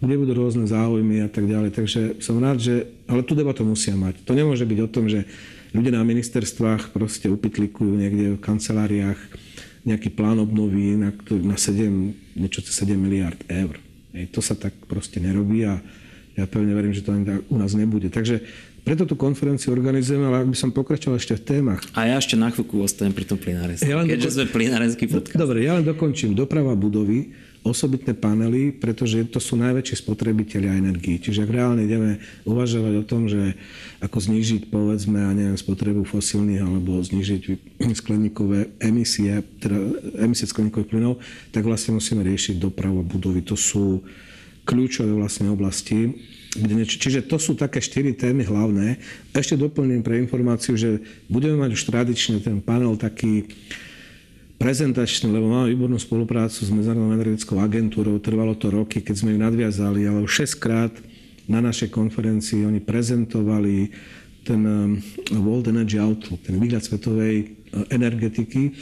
kde 0.00 0.14
budú 0.20 0.32
rôzne 0.36 0.68
záujmy 0.68 1.24
a 1.24 1.28
tak 1.32 1.48
ďalej. 1.48 1.70
Takže 1.72 2.00
som 2.20 2.36
rád, 2.36 2.60
že... 2.60 2.90
Ale 3.08 3.24
tú 3.24 3.32
debatu 3.32 3.64
musia 3.64 3.96
mať. 3.96 4.20
To 4.28 4.36
nemôže 4.36 4.68
byť 4.68 4.78
o 4.84 4.92
tom, 4.92 5.08
že 5.08 5.24
ľudia 5.72 5.96
na 5.96 6.04
ministerstvách 6.04 6.92
proste 6.92 7.32
upitlikujú 7.32 7.96
niekde 7.96 8.36
v 8.36 8.42
kanceláriách 8.42 9.20
nejaký 9.86 10.12
plán 10.12 10.42
obnovy 10.42 10.98
na, 10.98 11.14
na 11.46 11.56
7, 11.56 12.36
niečo 12.36 12.60
7 12.60 12.92
miliard 12.98 13.38
eur. 13.46 13.78
Ej, 14.12 14.34
to 14.34 14.42
sa 14.42 14.58
tak 14.58 14.74
proste 14.90 15.22
nerobí 15.22 15.62
a 15.62 15.78
ja 16.36 16.44
pevne 16.44 16.76
verím, 16.76 16.92
že 16.92 17.00
to 17.00 17.14
ani 17.16 17.40
u 17.48 17.56
nás 17.56 17.72
nebude. 17.72 18.12
Takže 18.12 18.44
preto 18.86 19.02
tú 19.02 19.18
konferenciu 19.18 19.74
organizujeme, 19.74 20.26
ale 20.28 20.46
ak 20.46 20.48
by 20.52 20.56
som 20.58 20.70
pokračoval 20.70 21.18
ešte 21.18 21.34
v 21.38 21.42
témach. 21.42 21.82
A 21.96 22.06
ja 22.06 22.20
ešte 22.20 22.38
na 22.38 22.54
chvíľku 22.54 22.78
ostanem 22.82 23.10
pri 23.10 23.26
tom 23.26 23.34
plinárenstve, 23.34 23.88
ja 23.88 23.98
keďže 23.98 24.28
doko... 24.30 24.36
sme 24.36 24.44
plinárenský 24.52 25.04
podcast. 25.10 25.38
Dobre, 25.42 25.66
ja 25.66 25.74
len 25.74 25.82
dokončím. 25.82 26.38
Doprava 26.38 26.76
budovy, 26.78 27.34
osobitné 27.66 28.14
panely, 28.14 28.70
pretože 28.70 29.26
to 29.26 29.42
sú 29.42 29.58
najväčší 29.58 29.98
spotrebitelia 29.98 30.78
energii. 30.78 31.18
Čiže 31.18 31.42
ak 31.42 31.50
reálne 31.50 31.82
ideme 31.82 32.22
uvažovať 32.46 32.94
o 33.02 33.04
tom, 33.04 33.26
že 33.26 33.58
ako 33.98 34.22
znížiť 34.22 34.70
povedzme, 34.70 35.18
a 35.26 35.34
neviem, 35.34 35.58
spotrebu 35.58 36.06
fosílnych 36.06 36.62
alebo 36.62 37.02
znížiť 37.02 37.42
skleníkové 38.00 38.78
emisie, 38.78 39.42
teda 39.58 39.78
emisie 40.22 40.46
skleníkových 40.46 40.90
plynov, 40.94 41.18
tak 41.50 41.66
vlastne 41.66 41.98
musíme 41.98 42.22
riešiť 42.22 42.62
dopravu 42.62 43.02
budovy. 43.02 43.42
To 43.50 43.58
sú 43.58 44.06
kľúčové 44.62 45.10
vlastne 45.14 45.50
oblasti 45.50 46.14
čiže 46.86 47.28
to 47.28 47.36
sú 47.36 47.52
také 47.52 47.84
štyri 47.84 48.16
témy 48.16 48.48
hlavné. 48.48 48.96
Ešte 49.36 49.60
doplním 49.60 50.00
pre 50.00 50.16
informáciu, 50.16 50.78
že 50.78 51.04
budeme 51.28 51.60
mať 51.60 51.76
už 51.76 51.82
tradične 51.84 52.40
ten 52.40 52.64
panel 52.64 52.96
taký 52.96 53.44
prezentačný, 54.56 55.28
lebo 55.28 55.52
máme 55.52 55.72
výbornú 55.72 56.00
spoluprácu 56.00 56.64
s 56.64 56.70
Medzinárodnou 56.72 57.12
energetickou 57.12 57.60
agentúrou. 57.60 58.16
Trvalo 58.18 58.56
to 58.56 58.72
roky, 58.72 59.04
keď 59.04 59.14
sme 59.20 59.36
ju 59.36 59.38
nadviazali, 59.40 60.08
ale 60.08 60.24
už 60.24 60.48
6 60.48 60.64
krát 60.64 60.92
na 61.46 61.62
našej 61.62 61.92
konferencii 61.92 62.66
oni 62.66 62.82
prezentovali 62.82 63.92
ten 64.46 64.62
um, 64.62 64.98
World 65.42 65.70
Energy 65.70 65.98
Outlook, 65.98 66.42
ten 66.46 66.56
výhľad 66.58 66.82
svetovej 66.82 67.34
uh, 67.42 67.86
energetiky. 67.90 68.74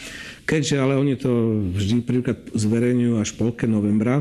Keďže 0.44 0.76
ale 0.76 1.00
oni 1.00 1.16
to 1.16 1.64
vždy 1.72 2.04
prvýkrát 2.04 2.38
zverejňujú 2.52 3.14
až 3.16 3.32
polke 3.36 3.64
novembra, 3.64 4.20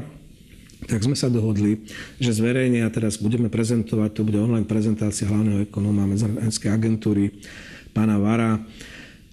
tak 0.83 1.03
sme 1.03 1.15
sa 1.15 1.31
dohodli, 1.31 1.87
že 2.19 2.35
zverejne 2.35 2.83
a 2.83 2.91
teraz 2.91 3.15
budeme 3.15 3.47
prezentovať, 3.47 4.09
to 4.19 4.27
bude 4.27 4.35
online 4.35 4.67
prezentácia 4.67 5.27
hlavného 5.31 5.63
ekonóma 5.67 6.03
medzinárodnej 6.03 6.51
agentúry 6.67 7.23
pána 7.95 8.19
Vara. 8.19 8.59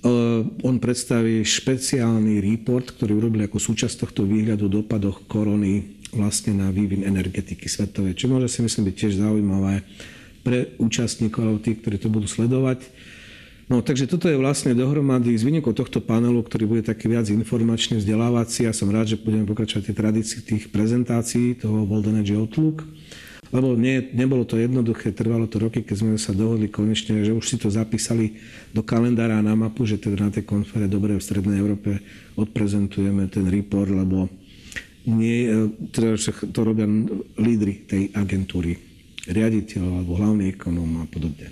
On 0.00 0.76
predstaví 0.80 1.45
špeciálny 1.45 2.40
report, 2.40 2.97
ktorý 2.97 3.21
urobili 3.21 3.45
ako 3.45 3.61
súčasť 3.61 4.09
tohto 4.09 4.25
výhľadu 4.25 4.73
dopadoch 4.73 5.28
korony 5.28 6.00
vlastne 6.16 6.57
na 6.57 6.73
vývin 6.73 7.04
energetiky 7.04 7.69
svetovej, 7.69 8.16
čo 8.16 8.26
môže 8.33 8.49
si 8.49 8.64
myslím 8.64 8.88
byť 8.88 8.97
tiež 8.97 9.12
zaujímavé 9.21 9.85
pre 10.40 10.73
účastníkov 10.80 11.61
tých, 11.61 11.85
ktorí 11.85 11.97
to 12.00 12.09
budú 12.09 12.25
sledovať. 12.25 12.88
No 13.71 13.85
takže 13.85 14.11
toto 14.11 14.26
je 14.26 14.35
vlastne 14.35 14.75
dohromady 14.75 15.37
z 15.38 15.47
výnikov 15.47 15.78
tohto 15.78 16.02
panelu, 16.02 16.42
ktorý 16.42 16.66
bude 16.66 16.83
taký 16.83 17.07
viac 17.07 17.30
informačný, 17.30 18.02
vzdelávací. 18.02 18.66
Ja 18.66 18.75
som 18.75 18.90
rád, 18.90 19.14
že 19.14 19.21
budeme 19.23 19.47
pokračovať 19.47 19.87
tie 19.87 19.95
tradície 19.95 20.42
tých 20.42 20.75
prezentácií 20.75 21.54
toho 21.54 21.87
World 21.87 22.11
Energy 22.11 22.35
Outlook. 22.35 22.83
Lebo 23.50 23.75
nie, 23.75 23.99
nebolo 24.14 24.47
to 24.47 24.54
jednoduché, 24.54 25.11
trvalo 25.11 25.50
to 25.50 25.59
roky, 25.59 25.83
keď 25.83 25.97
sme 25.99 26.14
sa 26.14 26.30
dohodli 26.30 26.71
konečne, 26.71 27.26
že 27.26 27.35
už 27.35 27.42
si 27.42 27.57
to 27.59 27.66
zapísali 27.66 28.38
do 28.71 28.87
kalendára 28.87 29.42
na 29.42 29.59
mapu, 29.59 29.83
že 29.83 29.99
teda 29.99 30.30
na 30.30 30.30
tej 30.30 30.47
konfere 30.47 30.87
dobre 30.87 31.19
v 31.19 31.26
Strednej 31.26 31.59
Európe 31.59 31.99
odprezentujeme 32.38 33.26
ten 33.26 33.50
report, 33.50 33.90
lebo 33.90 34.30
nie, 35.11 35.50
teda 35.90 36.14
to 36.54 36.61
robia 36.62 36.87
lídry 37.42 37.90
tej 37.90 38.14
agentúry, 38.14 38.78
riaditeľ 39.26 39.83
alebo 39.83 40.14
hlavný 40.14 40.54
ekonóm 40.54 41.02
a 41.02 41.11
podobne. 41.11 41.50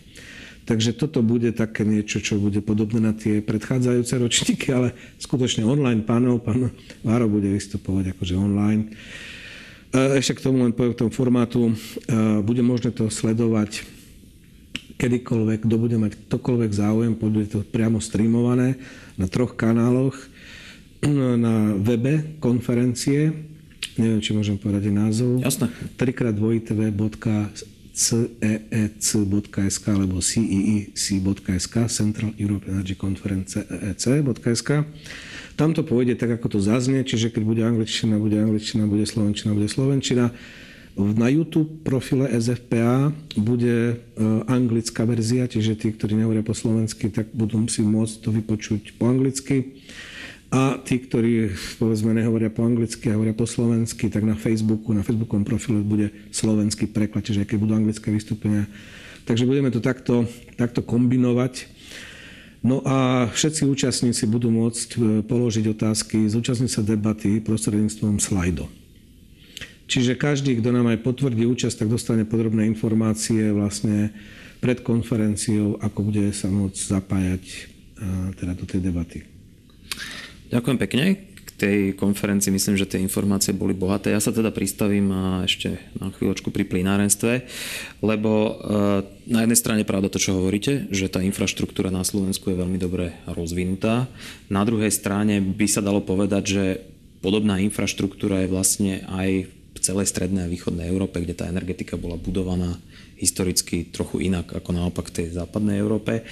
Takže 0.69 0.93
toto 1.01 1.25
bude 1.25 1.49
také 1.57 1.81
niečo, 1.81 2.21
čo 2.21 2.37
bude 2.37 2.61
podobné 2.61 3.01
na 3.01 3.17
tie 3.17 3.41
predchádzajúce 3.41 4.15
ročníky, 4.21 4.69
ale 4.69 4.93
skutočne 5.17 5.65
online 5.65 6.05
panel, 6.05 6.37
pán 6.45 6.69
Váro 7.01 7.25
bude 7.25 7.49
vystupovať 7.49 8.13
akože 8.13 8.37
online. 8.37 8.93
E, 9.93 10.21
ešte 10.21 10.37
k 10.37 10.45
tomu 10.49 10.65
len 10.65 10.73
poviem 10.77 10.93
k 10.93 11.01
tomu 11.07 11.13
formátu. 11.13 11.61
E, 11.69 11.75
bude 12.45 12.61
možné 12.61 12.93
to 12.93 13.09
sledovať 13.09 13.85
kedykoľvek, 14.99 15.65
kto 15.65 15.77
bude 15.79 15.97
mať 15.97 16.13
ktokoľvek 16.27 16.71
záujem, 16.75 17.15
bude 17.15 17.47
to 17.47 17.63
priamo 17.63 18.03
streamované 18.03 18.75
na 19.15 19.31
troch 19.31 19.55
kanáloch, 19.55 20.19
na 21.39 21.79
webe 21.79 22.35
konferencie, 22.43 23.31
neviem, 23.95 24.19
či 24.19 24.35
môžem 24.35 24.59
povedať 24.59 24.91
názov. 24.91 25.39
Jasné. 25.39 25.71
3 25.95 26.35
ceec.sk 28.99 29.85
alebo 29.91 30.23
ceec.sk 30.23 31.75
Central 31.91 32.31
Europe 32.39 32.67
Energy 32.71 32.95
Conference 32.95 33.59
ceec.sk 33.99 34.87
tam 35.59 35.75
to 35.75 35.83
pôjde 35.83 36.15
tak, 36.15 36.39
ako 36.39 36.55
to 36.55 36.59
zaznie, 36.63 37.03
čiže 37.03 37.35
keď 37.35 37.43
bude 37.43 37.63
angličtina, 37.67 38.23
bude 38.23 38.39
angličtina, 38.39 38.87
bude 38.87 39.03
slovenčina, 39.03 39.59
bude 39.59 39.67
slovenčina. 39.67 40.31
Na 40.99 41.31
YouTube 41.31 41.83
profile 41.83 42.31
SFPA 42.31 43.11
bude 43.39 43.77
e, 43.91 43.95
anglická 44.51 45.07
verzia, 45.07 45.47
čiže 45.47 45.79
tí, 45.79 45.95
ktorí 45.95 46.15
nehovoria 46.19 46.43
po 46.43 46.55
slovensky, 46.55 47.11
tak 47.11 47.31
budú 47.35 47.59
si 47.71 47.83
môcť 47.83 48.15
to 48.23 48.31
vypočuť 48.35 48.99
po 48.99 49.11
anglicky. 49.11 49.79
A 50.51 50.81
tí, 50.83 50.99
ktorí 50.99 51.55
povedzme 51.79 52.15
nehovoria 52.15 52.51
po 52.51 52.67
anglicky 52.67 53.11
a 53.11 53.19
hovoria 53.19 53.35
po 53.35 53.47
slovensky, 53.47 54.11
tak 54.11 54.27
na 54.27 54.35
Facebooku, 54.35 54.91
na 54.91 55.07
Facebookovom 55.07 55.47
profile 55.47 55.87
bude 55.87 56.11
slovenský 56.35 56.91
preklad, 56.91 57.27
čiže 57.27 57.47
keď 57.47 57.57
budú 57.63 57.73
anglické 57.79 58.11
vystúpenia. 58.11 58.67
Takže 59.29 59.45
budeme 59.45 59.69
to 59.69 59.79
takto, 59.79 60.25
takto 60.57 60.81
kombinovať. 60.83 61.78
No 62.59 62.83
a 62.83 63.31
všetci 63.31 63.71
účastníci 63.71 64.27
budú 64.27 64.51
môcť 64.51 64.89
e, 64.95 64.99
položiť 65.23 65.65
otázky, 65.71 66.27
zúčastniť 66.27 66.71
sa 66.71 66.83
debaty 66.83 67.39
prostredníctvom 67.39 68.19
slajdo. 68.19 68.67
Čiže 69.89 70.21
každý, 70.21 70.59
kto 70.59 70.75
nám 70.75 70.91
aj 70.91 71.01
potvrdí 71.01 71.49
účasť, 71.49 71.87
tak 71.87 71.89
dostane 71.89 72.29
podrobné 72.29 72.69
informácie 72.69 73.55
vlastne 73.55 74.13
pred 74.59 74.83
konferenciou, 74.83 75.79
ako 75.81 76.13
bude 76.13 76.29
sa 76.35 76.51
môcť 76.51 76.77
zapájať 76.77 77.45
teda 78.37 78.53
do 78.53 78.65
tej 78.69 78.85
debaty. 78.85 79.25
Ďakujem 80.53 80.79
pekne. 80.79 81.05
Tej 81.59 81.99
konferencii 81.99 82.55
myslím, 82.55 82.79
že 82.79 82.87
tie 82.87 83.03
informácie 83.03 83.51
boli 83.51 83.75
bohaté. 83.75 84.15
Ja 84.15 84.23
sa 84.23 84.31
teda 84.31 84.55
pristavím 84.55 85.11
ešte 85.43 85.83
na 85.99 86.15
chvíľočku 86.15 86.55
pri 86.55 86.63
plinárenstve, 86.63 87.43
lebo 87.99 88.31
e, 88.31 88.53
na 89.27 89.43
jednej 89.43 89.59
strane 89.59 89.83
pravda 89.83 90.07
to, 90.07 90.23
čo 90.23 90.39
hovoríte, 90.39 90.87
že 90.95 91.11
tá 91.11 91.19
infraštruktúra 91.19 91.91
na 91.91 92.07
Slovensku 92.07 92.55
je 92.55 92.63
veľmi 92.63 92.79
dobre 92.79 93.11
rozvinutá. 93.27 94.07
Na 94.47 94.63
druhej 94.63 94.95
strane 94.95 95.43
by 95.43 95.67
sa 95.67 95.83
dalo 95.83 95.99
povedať, 95.99 96.43
že 96.47 96.65
podobná 97.19 97.59
infraštruktúra 97.59 98.47
je 98.47 98.53
vlastne 98.55 99.03
aj 99.11 99.51
v 99.51 99.79
celej 99.83 100.11
strednej 100.11 100.47
a 100.47 100.51
východnej 100.51 100.87
Európe, 100.87 101.19
kde 101.19 101.39
tá 101.39 101.51
energetika 101.51 101.99
bola 101.99 102.15
budovaná 102.15 102.79
historicky 103.19 103.91
trochu 103.91 104.31
inak 104.31 104.55
ako 104.55 104.71
naopak 104.75 105.11
v 105.11 105.23
tej 105.23 105.27
západnej 105.35 105.83
Európe. 105.83 106.23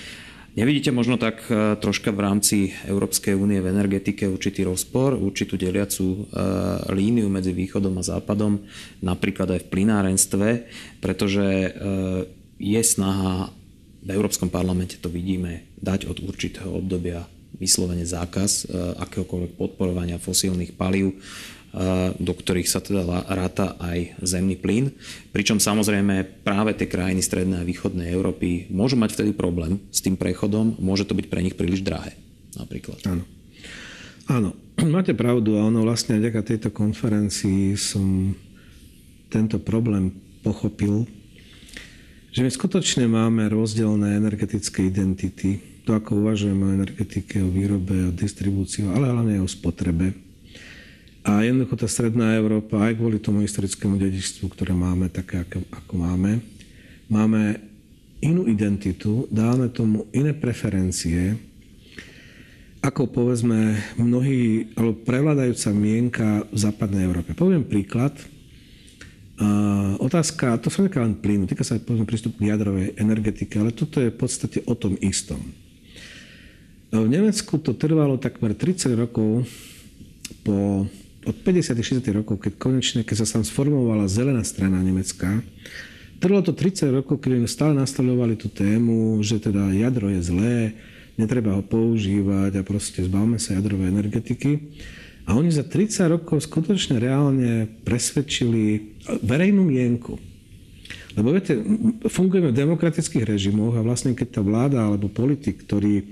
Nevidíte 0.57 0.89
možno 0.89 1.21
tak 1.21 1.53
e, 1.53 1.77
troška 1.77 2.17
v 2.17 2.25
rámci 2.25 2.57
Európskej 2.89 3.37
únie 3.37 3.61
v 3.61 3.69
energetike 3.77 4.25
určitý 4.25 4.65
rozpor, 4.65 5.13
určitú 5.13 5.61
deliacu 5.61 6.05
e, 6.09 6.19
líniu 6.97 7.29
medzi 7.29 7.53
východom 7.53 8.01
a 8.01 8.03
západom, 8.03 8.65
napríklad 9.05 9.53
aj 9.53 9.61
v 9.61 9.69
plinárenstve, 9.69 10.49
pretože 11.05 11.45
e, 11.45 11.71
je 12.57 12.81
snaha 12.81 13.53
v 14.01 14.09
Európskom 14.17 14.49
parlamente 14.49 14.97
to 14.97 15.13
vidíme 15.13 15.69
dať 15.77 16.09
od 16.09 16.25
určitého 16.25 16.73
obdobia 16.73 17.29
vyslovene 17.61 18.09
zákaz 18.09 18.69
akéhokoľvek 19.01 19.57
podporovania 19.57 20.21
fosílnych 20.21 20.77
palív 20.77 21.21
do 22.17 22.33
ktorých 22.33 22.69
sa 22.71 22.81
teda 22.81 23.05
ráta 23.29 23.77
aj 23.77 24.17
zemný 24.25 24.57
plyn. 24.57 24.97
Pričom 25.35 25.61
samozrejme 25.61 26.41
práve 26.41 26.73
tie 26.73 26.89
krajiny 26.89 27.21
strednej 27.21 27.61
a 27.61 27.69
východnej 27.69 28.09
Európy 28.09 28.73
môžu 28.73 28.97
mať 28.97 29.13
vtedy 29.13 29.37
problém 29.37 29.77
s 29.93 30.01
tým 30.01 30.17
prechodom, 30.17 30.81
môže 30.81 31.05
to 31.05 31.13
byť 31.13 31.27
pre 31.29 31.45
nich 31.45 31.57
príliš 31.59 31.85
drahé 31.85 32.17
napríklad. 32.57 32.97
Áno. 33.05 33.25
Áno, 34.27 34.51
máte 34.97 35.13
pravdu 35.13 35.61
a 35.61 35.69
ono 35.69 35.85
vlastne 35.85 36.17
vďaka 36.17 36.41
tejto 36.43 36.69
konferencii 36.73 37.77
som 37.77 38.33
tento 39.29 39.61
problém 39.61 40.15
pochopil, 40.41 41.05
že 42.33 42.41
my 42.45 42.51
skutočne 42.53 43.09
máme 43.09 43.49
rozdielne 43.49 44.17
energetické 44.17 44.87
identity, 44.89 45.83
to 45.85 45.95
ako 45.95 46.25
uvažujeme 46.25 46.63
o 46.67 46.75
energetike, 46.75 47.41
o 47.41 47.49
výrobe, 47.49 48.11
o 48.11 48.13
distribúcii, 48.13 48.91
ale 48.91 49.09
hlavne 49.09 49.41
o 49.41 49.49
spotrebe 49.49 50.26
a 51.27 51.43
jednoducho 51.43 51.75
tá 51.75 51.91
stredná 51.91 52.39
Európa, 52.39 52.87
aj 52.87 53.03
kvôli 53.03 53.19
tomu 53.19 53.43
historickému 53.43 53.99
dedičstvu, 53.99 54.47
ktoré 54.47 54.79
máme, 54.79 55.11
také 55.11 55.43
ako, 55.43 55.59
ako 55.75 55.93
máme, 55.99 56.39
máme 57.11 57.59
inú 58.23 58.47
identitu, 58.47 59.27
dáme 59.27 59.67
tomu 59.75 60.07
iné 60.15 60.31
preferencie, 60.31 61.35
ako 62.79 63.11
povedzme 63.11 63.75
mnohí, 63.99 64.71
alebo 64.79 65.03
prevládajúca 65.03 65.71
mienka 65.75 66.29
v 66.47 66.59
západnej 66.63 67.03
Európe. 67.11 67.35
Poviem 67.35 67.67
príklad. 67.67 68.15
otázka, 69.99 70.63
to 70.63 70.71
sa 70.71 70.87
netýka 70.87 71.03
len 71.03 71.19
plynu, 71.19 71.51
týka 71.51 71.67
sa 71.67 71.83
povedzme 71.83 72.07
prístupu 72.07 72.47
k 72.47 72.55
jadrovej 72.55 72.95
energetike, 73.03 73.59
ale 73.59 73.75
toto 73.75 73.99
je 73.99 74.15
v 74.15 74.17
podstate 74.17 74.63
o 74.63 74.79
tom 74.79 74.95
istom. 75.03 75.43
V 76.95 77.11
Nemecku 77.11 77.59
to 77.59 77.75
trvalo 77.75 78.15
takmer 78.17 78.55
30 78.55 78.95
rokov 78.95 79.43
po, 80.47 80.87
od 81.27 81.37
50. 81.43 81.75
60. 81.75 82.07
rokov, 82.15 82.39
keď 82.39 82.53
konečne, 82.55 83.03
keď 83.03 83.27
sa 83.27 83.39
tam 83.39 83.43
sformovala 83.43 84.07
zelená 84.07 84.47
strana 84.47 84.79
Nemecka, 84.79 85.43
trvalo 86.23 86.47
to 86.47 86.55
30 86.55 86.95
rokov, 86.95 87.19
keď 87.19 87.51
stále 87.51 87.75
nastavovali 87.75 88.39
tú 88.39 88.47
tému, 88.47 89.19
že 89.27 89.43
teda 89.43 89.75
jadro 89.75 90.07
je 90.15 90.21
zlé, 90.23 90.59
netreba 91.19 91.59
ho 91.59 91.67
používať 91.67 92.63
a 92.63 92.63
proste 92.63 93.03
zbavme 93.03 93.43
sa 93.43 93.59
jadrovej 93.59 93.91
energetiky. 93.91 94.79
A 95.27 95.35
oni 95.35 95.51
za 95.51 95.67
30 95.67 96.07
rokov 96.07 96.47
skutočne 96.47 97.03
reálne 97.03 97.67
presvedčili 97.83 98.95
verejnú 99.27 99.67
mienku. 99.67 100.23
Lebo 101.19 101.33
viete, 101.33 101.57
fungujeme 102.07 102.53
v 102.53 102.61
demokratických 102.61 103.25
režimoch 103.25 103.75
a 103.75 103.83
vlastne 103.83 104.13
keď 104.13 104.39
tá 104.39 104.41
vláda 104.45 104.85
alebo 104.85 105.11
politik, 105.11 105.65
ktorý 105.65 106.05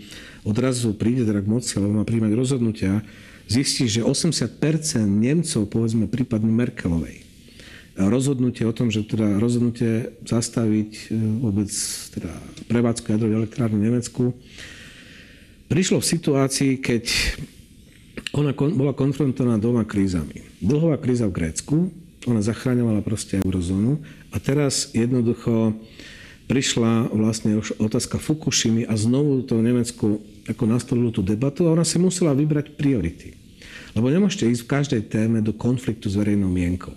odrazu 0.42 0.96
príde 0.96 1.22
teda 1.28 1.44
k 1.44 1.50
moci 1.52 1.76
alebo 1.76 2.00
má 2.00 2.04
príjmať 2.08 2.32
rozhodnutia, 2.32 3.04
zistí, 3.48 3.88
že 3.88 4.00
80% 4.02 4.50
Nemcov, 5.04 5.68
povedzme 5.68 6.08
prípadne 6.08 6.50
Merkelovej, 6.50 7.24
rozhodnutie 7.94 8.66
o 8.66 8.74
tom, 8.74 8.90
že 8.90 9.06
teda 9.06 9.38
rozhodnutie 9.38 10.18
zastaviť 10.26 10.90
e, 10.90 11.16
vôbec 11.38 11.70
teda 12.10 12.32
prevádzku 12.66 13.06
jadrovej 13.06 13.38
elektrárny 13.38 13.78
v 13.78 13.86
Nemecku, 13.86 14.24
prišlo 15.70 16.02
v 16.02 16.10
situácii, 16.10 16.72
keď 16.82 17.04
ona 18.34 18.50
bola 18.54 18.90
konfrontovaná 18.90 19.62
dvoma 19.62 19.86
krízami. 19.86 20.42
Dlhová 20.58 20.98
kríza 20.98 21.30
v 21.30 21.36
Grécku, 21.38 21.76
ona 22.26 22.42
zachraňovala 22.42 23.04
proste 23.04 23.38
eurozónu 23.38 24.02
a 24.34 24.36
teraz 24.42 24.90
jednoducho 24.90 25.76
prišla 26.44 27.12
vlastne 27.12 27.56
už 27.56 27.80
otázka 27.80 28.20
Fukushimy 28.20 28.84
a 28.84 28.94
znovu 28.94 29.44
to 29.44 29.60
Nemecku 29.60 30.20
ako 30.44 30.64
nastolilo 30.68 31.08
tú 31.08 31.24
debatu 31.24 31.64
a 31.68 31.72
ona 31.72 31.84
si 31.84 31.96
musela 31.96 32.36
vybrať 32.36 32.76
priority. 32.76 33.36
Lebo 33.96 34.10
nemôžete 34.10 34.50
ísť 34.50 34.62
v 34.66 34.72
každej 34.72 35.02
téme 35.08 35.38
do 35.40 35.54
konfliktu 35.54 36.10
s 36.10 36.18
verejnou 36.18 36.50
mienkou. 36.50 36.92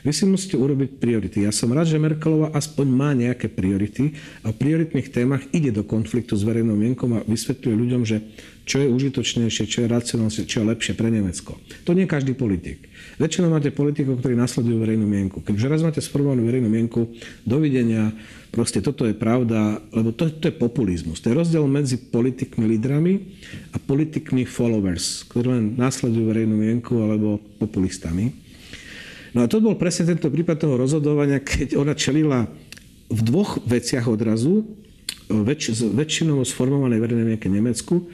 Vy 0.00 0.12
si 0.16 0.24
musíte 0.24 0.56
urobiť 0.56 0.96
priority. 0.96 1.44
Ja 1.44 1.52
som 1.52 1.72
rád, 1.72 1.92
že 1.92 2.00
Merkelová 2.00 2.52
aspoň 2.56 2.86
má 2.88 3.12
nejaké 3.12 3.52
priority 3.52 4.16
a 4.40 4.48
v 4.48 4.56
prioritných 4.56 5.12
témach 5.12 5.44
ide 5.52 5.72
do 5.72 5.84
konfliktu 5.84 6.36
s 6.36 6.42
verejnou 6.44 6.72
mienkou 6.72 7.04
a 7.12 7.24
vysvetľuje 7.24 7.74
ľuďom, 7.76 8.02
že 8.08 8.24
čo 8.64 8.80
je 8.80 8.88
užitočnejšie, 8.88 9.64
čo 9.68 9.84
je 9.84 9.88
racionálnejšie, 9.92 10.48
čo 10.48 10.64
je 10.64 10.70
lepšie 10.72 10.92
pre 10.96 11.12
Nemecko. 11.12 11.60
To 11.84 11.92
nie 11.92 12.08
každý 12.08 12.32
politik. 12.32 12.88
Väčšinou 13.20 13.52
máte 13.52 13.68
politikov, 13.68 14.24
ktorí 14.24 14.32
nasledujú 14.34 14.80
verejnú 14.80 15.04
mienku. 15.04 15.44
Keď 15.44 15.52
už 15.52 15.68
raz 15.68 15.84
máte 15.84 16.00
sformovanú 16.00 16.48
verejnú 16.48 16.72
mienku, 16.72 17.12
dovidenia, 17.44 18.16
proste 18.48 18.80
toto 18.80 19.04
je 19.04 19.12
pravda, 19.12 19.84
lebo 19.92 20.16
to, 20.16 20.32
to 20.32 20.48
je 20.48 20.56
populizmus. 20.56 21.20
To 21.20 21.28
je 21.28 21.36
rozdiel 21.36 21.68
medzi 21.68 22.00
politikmi, 22.00 22.64
lídrami 22.64 23.14
a 23.70 23.76
politikmi 23.76 24.48
followers, 24.48 25.28
ktorí 25.28 25.46
len 25.52 25.64
nasledujú 25.76 26.24
verejnú 26.32 26.56
mienku 26.56 26.96
alebo 27.04 27.36
populistami. 27.60 28.32
No 29.36 29.44
a 29.44 29.50
to 29.50 29.60
bol 29.60 29.76
presne 29.76 30.08
tento 30.08 30.32
prípad 30.32 30.56
toho 30.56 30.80
rozhodovania, 30.80 31.42
keď 31.42 31.76
ona 31.76 31.92
čelila 31.92 32.48
v 33.12 33.20
dvoch 33.20 33.60
veciach 33.66 34.08
odrazu, 34.08 34.64
väč, 35.28 35.74
väčšinou 35.74 36.40
sformovanej 36.46 37.02
verejnej 37.02 37.26
mienke 37.34 37.50
Nemecku, 37.50 38.08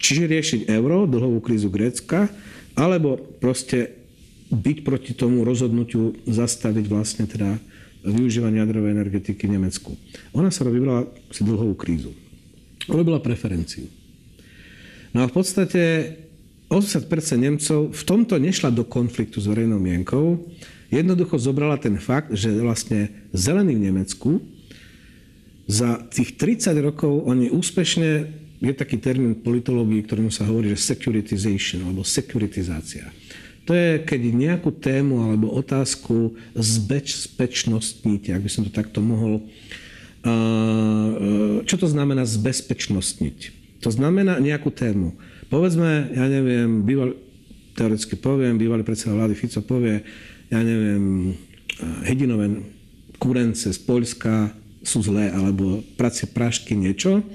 čiže 0.00 0.24
riešiť 0.26 0.60
euro, 0.72 1.04
dlhovú 1.04 1.44
krízu 1.44 1.68
Grécka, 1.68 2.32
alebo 2.74 3.20
proste 3.38 4.00
byť 4.50 4.78
proti 4.82 5.12
tomu 5.14 5.46
rozhodnutiu 5.46 6.16
zastaviť 6.26 6.84
vlastne 6.90 7.24
teda 7.28 7.60
využívanie 8.02 8.64
jadrovej 8.64 8.96
energetiky 8.96 9.46
v 9.46 9.60
Nemecku. 9.60 9.94
Ona 10.32 10.48
sa 10.48 10.64
vybrala 10.64 11.06
si 11.30 11.44
dlhovú 11.44 11.76
krízu. 11.76 12.10
Robila 12.88 13.20
preferenciu. 13.20 13.86
No 15.12 15.22
a 15.22 15.28
v 15.28 15.34
podstate 15.36 15.82
80% 16.70 17.10
Nemcov 17.36 17.90
v 17.90 18.02
tomto 18.06 18.38
nešla 18.38 18.70
do 18.70 18.86
konfliktu 18.86 19.42
s 19.42 19.50
verejnou 19.50 19.82
mienkou. 19.82 20.38
Jednoducho 20.90 21.38
zobrala 21.38 21.78
ten 21.78 21.98
fakt, 21.98 22.30
že 22.34 22.50
vlastne 22.62 23.10
zelení 23.34 23.74
v 23.74 23.90
Nemecku 23.90 24.38
za 25.70 26.02
tých 26.10 26.34
30 26.38 26.74
rokov 26.82 27.26
oni 27.26 27.50
úspešne, 27.50 28.26
je 28.60 28.72
taký 28.76 29.00
termín 29.00 29.40
politológii, 29.40 30.04
ktorým 30.04 30.28
sa 30.28 30.44
hovorí, 30.44 30.68
že 30.76 30.92
securitization 30.92 31.88
alebo 31.88 32.04
sekuritizácia. 32.04 33.08
To 33.64 33.72
je, 33.72 34.04
keď 34.04 34.20
nejakú 34.30 34.76
tému 34.76 35.24
alebo 35.24 35.52
otázku 35.56 36.36
zbezpečnostníte, 36.56 38.36
ak 38.36 38.44
by 38.44 38.50
som 38.52 38.62
to 38.68 38.72
takto 38.72 39.00
mohol. 39.00 39.40
Čo 41.64 41.74
to 41.80 41.86
znamená 41.88 42.28
zbezpečnostniť? 42.28 43.38
To 43.80 43.88
znamená 43.88 44.36
nejakú 44.36 44.68
tému 44.68 45.16
Povedzme, 45.50 46.14
ja 46.14 46.30
neviem, 46.30 46.86
býval, 46.86 47.18
teoreticky 47.74 48.14
poviem, 48.14 48.54
bývalý 48.54 48.86
predseda 48.86 49.18
vlády 49.18 49.34
Fico 49.34 49.58
povie, 49.66 50.06
ja 50.46 50.62
neviem, 50.62 51.34
hedinové 52.06 52.62
kurence 53.18 53.66
z 53.66 53.78
Poľska 53.82 54.54
sú 54.86 55.02
zlé, 55.02 55.34
alebo 55.34 55.82
pracie 55.98 56.30
prášky 56.30 56.78
niečo. 56.78 57.26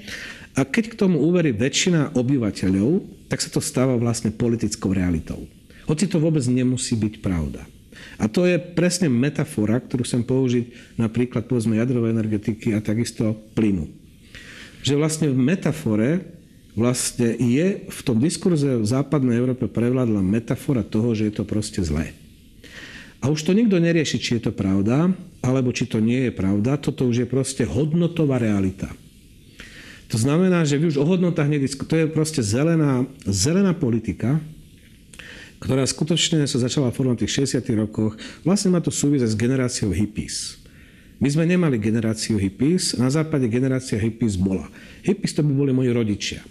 A 0.56 0.64
keď 0.64 0.96
k 0.96 0.98
tomu 0.98 1.20
uverí 1.20 1.52
väčšina 1.52 2.16
obyvateľov, 2.16 3.04
tak 3.28 3.44
sa 3.44 3.52
to 3.52 3.60
stáva 3.60 3.92
vlastne 4.00 4.32
politickou 4.32 4.88
realitou. 4.96 5.44
Hoci 5.84 6.08
to 6.08 6.16
vôbec 6.16 6.42
nemusí 6.48 6.96
byť 6.96 7.20
pravda. 7.20 7.68
A 8.16 8.24
to 8.28 8.48
je 8.48 8.56
presne 8.56 9.12
metafora, 9.12 9.76
ktorú 9.76 10.04
chcem 10.04 10.24
použiť 10.24 10.96
napríklad 10.96 11.44
povedzme 11.44 11.76
jadrovej 11.76 12.16
energetiky 12.16 12.72
a 12.72 12.80
takisto 12.80 13.36
plynu. 13.52 13.88
Že 14.80 14.94
vlastne 14.96 15.26
v 15.28 15.36
metafore 15.36 16.10
vlastne 16.72 17.36
je 17.36 17.88
v 17.88 18.00
tom 18.04 18.16
diskurze 18.20 18.80
v 18.80 18.86
západnej 18.86 19.36
Európe 19.36 19.68
prevládla 19.68 20.24
metafora 20.24 20.84
toho, 20.84 21.12
že 21.12 21.28
je 21.28 21.34
to 21.36 21.44
proste 21.44 21.80
zlé. 21.84 22.16
A 23.24 23.32
už 23.32 23.48
to 23.48 23.56
nikto 23.56 23.80
nerieši, 23.80 24.20
či 24.20 24.30
je 24.38 24.48
to 24.48 24.52
pravda, 24.52 25.08
alebo 25.40 25.72
či 25.72 25.88
to 25.88 26.00
nie 26.04 26.28
je 26.28 26.32
pravda. 26.36 26.76
Toto 26.76 27.08
už 27.08 27.24
je 27.24 27.28
proste 27.28 27.64
hodnotová 27.64 28.36
realita. 28.36 28.92
To 30.06 30.16
znamená, 30.18 30.62
že 30.62 30.78
vy 30.78 30.94
už 30.94 31.02
o 31.02 31.08
hodnotách 31.08 31.50
nediskutujete. 31.50 31.90
To 31.90 32.00
je 32.02 32.14
proste 32.14 32.42
zelená, 32.42 33.02
zelená 33.26 33.74
politika, 33.74 34.38
ktorá 35.58 35.82
skutočne 35.82 36.46
sa 36.46 36.62
začala 36.62 36.94
formovať 36.94 37.16
v 37.18 37.22
tých 37.26 37.34
60. 37.58 37.74
rokoch. 37.74 38.14
Vlastne 38.46 38.70
má 38.70 38.78
to 38.78 38.94
súvisť 38.94 39.26
s 39.26 39.34
generáciou 39.34 39.90
hippies. 39.90 40.62
My 41.16 41.32
sme 41.32 41.48
nemali 41.48 41.80
generáciu 41.80 42.36
hippies, 42.36 42.92
na 43.00 43.08
západe 43.08 43.48
generácia 43.48 43.96
hippies 43.96 44.36
bola. 44.36 44.68
Hippies 45.00 45.32
to 45.32 45.40
by 45.40 45.52
boli 45.56 45.72
moji 45.72 45.90
rodičia. 45.90 46.44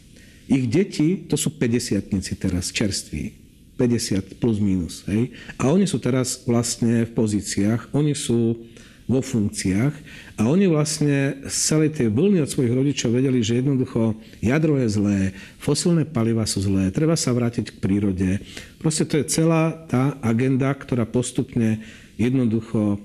Ich 0.50 0.66
deti, 0.66 1.26
to 1.30 1.38
sú 1.38 1.54
50 1.54 2.02
teraz, 2.38 2.74
čerství. 2.74 3.46
50 3.78 4.40
plus 4.40 4.58
minus. 4.58 5.04
Hej? 5.06 5.36
A 5.60 5.70
oni 5.70 5.86
sú 5.86 6.00
teraz 6.00 6.48
vlastne 6.48 7.06
v 7.06 7.12
pozíciách, 7.12 7.92
oni 7.92 8.16
sú 8.16 8.58
vo 9.06 9.22
funkciách 9.22 9.94
a 10.42 10.50
oni 10.50 10.66
vlastne 10.66 11.46
z 11.46 11.56
celej 11.56 11.94
tej 11.94 12.10
vlny 12.10 12.42
od 12.42 12.50
svojich 12.50 12.74
rodičov 12.74 13.14
vedeli, 13.14 13.46
že 13.46 13.62
jednoducho 13.62 14.18
jadro 14.42 14.82
je 14.82 14.90
zlé, 14.90 15.20
fosilné 15.62 16.10
paliva 16.10 16.42
sú 16.50 16.66
zlé, 16.66 16.90
treba 16.90 17.14
sa 17.14 17.30
vrátiť 17.30 17.70
k 17.70 17.82
prírode. 17.82 18.42
Proste 18.82 19.06
to 19.06 19.22
je 19.22 19.30
celá 19.30 19.78
tá 19.86 20.18
agenda, 20.26 20.74
ktorá 20.74 21.06
postupne 21.06 21.86
jednoducho 22.18 22.98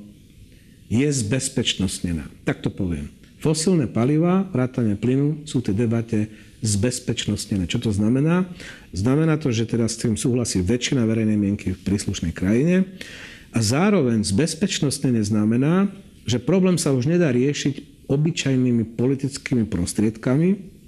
je 0.89 1.07
zbezpečnostnená. 1.07 2.27
Tak 2.49 2.65
to 2.65 2.73
poviem. 2.73 3.13
Fosilné 3.41 3.89
paliva, 3.89 4.45
vrátane 4.53 4.97
plynu 4.97 5.49
sú 5.49 5.61
v 5.61 5.73
tej 5.73 5.77
debate 5.85 6.19
zbezpečnostnené. 6.61 7.65
Čo 7.65 7.89
to 7.89 7.91
znamená? 7.93 8.45
Znamená 8.93 9.41
to, 9.41 9.49
že 9.49 9.65
teraz 9.65 9.97
s 9.97 10.05
tým 10.05 10.17
súhlasí 10.17 10.61
väčšina 10.61 11.09
verejnej 11.09 11.41
mienky 11.41 11.73
v 11.73 11.81
príslušnej 11.81 12.37
krajine 12.37 12.85
a 13.51 13.59
zároveň 13.59 14.23
zbezpečnostnené 14.23 15.23
znamená, 15.27 15.91
že 16.23 16.39
problém 16.39 16.79
sa 16.79 16.95
už 16.95 17.11
nedá 17.11 17.35
riešiť 17.35 18.07
obyčajnými 18.07 18.95
politickými 18.99 19.67
prostriedkami, 19.67 20.79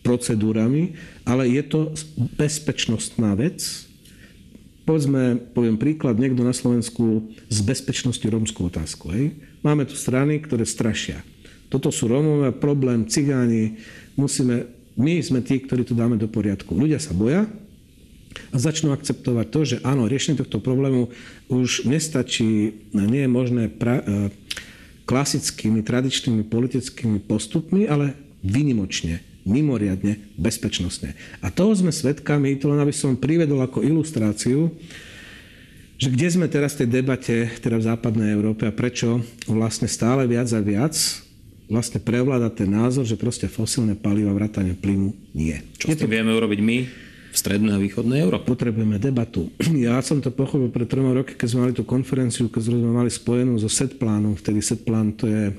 procedúrami, 0.00 0.96
ale 1.28 1.48
je 1.52 1.62
to 1.64 1.80
bezpečnostná 2.40 3.36
vec. 3.36 3.88
Povedzme, 4.88 5.36
poviem 5.52 5.76
príklad, 5.76 6.16
niekto 6.16 6.40
na 6.40 6.56
Slovensku 6.56 7.30
z 7.52 7.58
bezpečnosti 7.60 8.24
rómskú 8.24 8.72
otázku. 8.72 9.12
Hej? 9.12 9.36
Máme 9.60 9.84
tu 9.84 9.94
strany, 9.94 10.40
ktoré 10.40 10.64
strašia. 10.64 11.20
Toto 11.70 11.92
sú 11.94 12.10
Rómové, 12.10 12.50
problém, 12.50 13.06
cigáni, 13.06 13.78
musíme, 14.18 14.66
my 14.98 15.22
sme 15.22 15.44
tí, 15.44 15.62
ktorí 15.62 15.86
to 15.86 15.94
dáme 15.94 16.18
do 16.18 16.26
poriadku. 16.26 16.74
Ľudia 16.74 16.98
sa 16.98 17.14
boja 17.14 17.46
a 18.50 18.56
začnú 18.56 18.94
akceptovať 18.94 19.46
to, 19.50 19.60
že 19.66 19.76
áno, 19.82 20.06
riešenie 20.06 20.38
tohto 20.38 20.62
problému 20.62 21.10
už 21.50 21.86
nestačí, 21.86 22.74
nie 22.94 23.26
je 23.26 23.30
možné 23.30 23.62
pra, 23.70 24.02
e, 24.02 24.30
klasickými, 25.06 25.82
tradičnými 25.82 26.46
politickými 26.46 27.18
postupmi, 27.26 27.90
ale 27.90 28.14
vynimočne, 28.46 29.22
mimoriadne, 29.42 30.22
bezpečnostne. 30.38 31.18
A 31.42 31.50
toho 31.50 31.74
sme 31.74 31.90
svedkami, 31.90 32.58
to 32.58 32.70
len 32.70 32.78
aby 32.78 32.94
som 32.94 33.18
privedol 33.18 33.58
ako 33.66 33.82
ilustráciu, 33.82 34.70
že 36.00 36.08
kde 36.08 36.28
sme 36.32 36.46
teraz 36.48 36.78
v 36.78 36.86
tej 36.86 37.02
debate, 37.02 37.36
teda 37.60 37.76
v 37.76 37.86
západnej 37.90 38.32
Európe 38.32 38.64
a 38.64 38.72
prečo 38.72 39.20
vlastne 39.44 39.84
stále 39.84 40.24
viac 40.24 40.48
a 40.54 40.62
viac 40.64 40.96
vlastne 41.70 42.02
prevláda 42.02 42.50
ten 42.50 42.66
názor, 42.66 43.06
že 43.06 43.14
proste 43.14 43.46
fosílne 43.46 43.94
paliva, 43.94 44.34
vrátane 44.34 44.74
plynu 44.74 45.14
nie. 45.36 45.54
Čo 45.78 45.94
s 45.94 46.02
tým 46.02 46.10
vieme 46.10 46.34
urobiť 46.34 46.60
my 46.62 46.78
v 47.30 47.36
strednej 47.36 47.78
a 47.78 47.82
východnej 47.82 48.26
Európe? 48.26 48.50
Potrebujeme 48.50 48.98
debatu. 48.98 49.48
Ja 49.80 50.02
som 50.02 50.18
to 50.20 50.34
pochopil 50.34 50.68
pred 50.68 50.90
troma 50.90 51.14
roky, 51.14 51.38
keď 51.38 51.48
sme 51.48 51.60
mali 51.66 51.74
tú 51.74 51.86
konferenciu, 51.86 52.50
keď 52.50 52.70
sme 52.70 52.90
mali 52.90 53.08
spojenú 53.08 53.56
so 53.56 53.70
set 53.70 53.96
plánom. 53.96 54.34
Vtedy 54.36 54.60
set 54.60 54.82
plán 54.82 55.14
to 55.14 55.30
je 55.30 55.54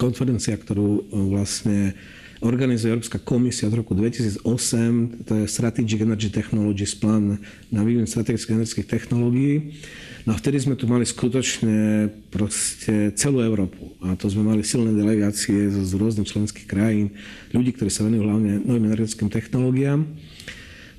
konferencia, 0.00 0.56
ktorú 0.56 1.10
vlastne 1.30 1.94
organizuje 2.40 2.96
Európska 2.96 3.20
komisia 3.20 3.68
od 3.68 3.76
roku 3.76 3.92
2008, 3.92 5.28
to 5.28 5.32
je 5.36 5.44
Strategic 5.44 6.00
Energy 6.00 6.32
Technologies 6.32 6.96
plán 6.96 7.36
na 7.68 7.84
vývin 7.84 8.08
strategických 8.08 8.56
energetických 8.56 8.88
technológií. 8.88 9.76
No 10.24 10.36
a 10.36 10.40
vtedy 10.40 10.60
sme 10.60 10.76
tu 10.76 10.84
mali 10.84 11.04
skutočne 11.04 12.08
proste 12.28 13.12
celú 13.16 13.40
Európu. 13.40 13.92
A 14.04 14.16
to 14.20 14.28
sme 14.28 14.44
mali 14.44 14.60
silné 14.64 14.92
delegácie 14.92 15.68
z 15.68 15.92
rôznych 15.96 16.28
členských 16.28 16.68
krajín, 16.68 17.12
ľudí, 17.56 17.72
ktorí 17.76 17.88
sa 17.88 18.04
venujú 18.04 18.28
hlavne 18.28 18.60
novým 18.64 18.88
energetickým 18.88 19.32
technológiám. 19.32 20.04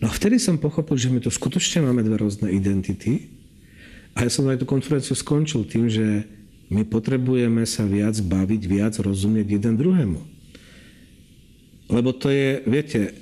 No 0.02 0.10
a 0.10 0.12
vtedy 0.12 0.42
som 0.42 0.58
pochopil, 0.58 0.98
že 0.98 1.14
my 1.14 1.22
tu 1.22 1.30
skutočne 1.30 1.86
máme 1.86 2.02
dve 2.02 2.18
rôzne 2.18 2.50
identity. 2.50 3.30
A 4.18 4.26
ja 4.26 4.34
som 4.34 4.50
aj 4.50 4.60
tú 4.60 4.66
konferenciu 4.66 5.14
skončil 5.14 5.64
tým, 5.70 5.88
že 5.88 6.26
my 6.74 6.82
potrebujeme 6.90 7.62
sa 7.70 7.86
viac 7.86 8.18
baviť, 8.18 8.62
viac 8.66 8.94
rozumieť 8.98 9.62
jeden 9.62 9.78
druhému. 9.78 10.20
Lebo 11.92 12.10
to 12.18 12.34
je, 12.34 12.66
viete, 12.66 13.14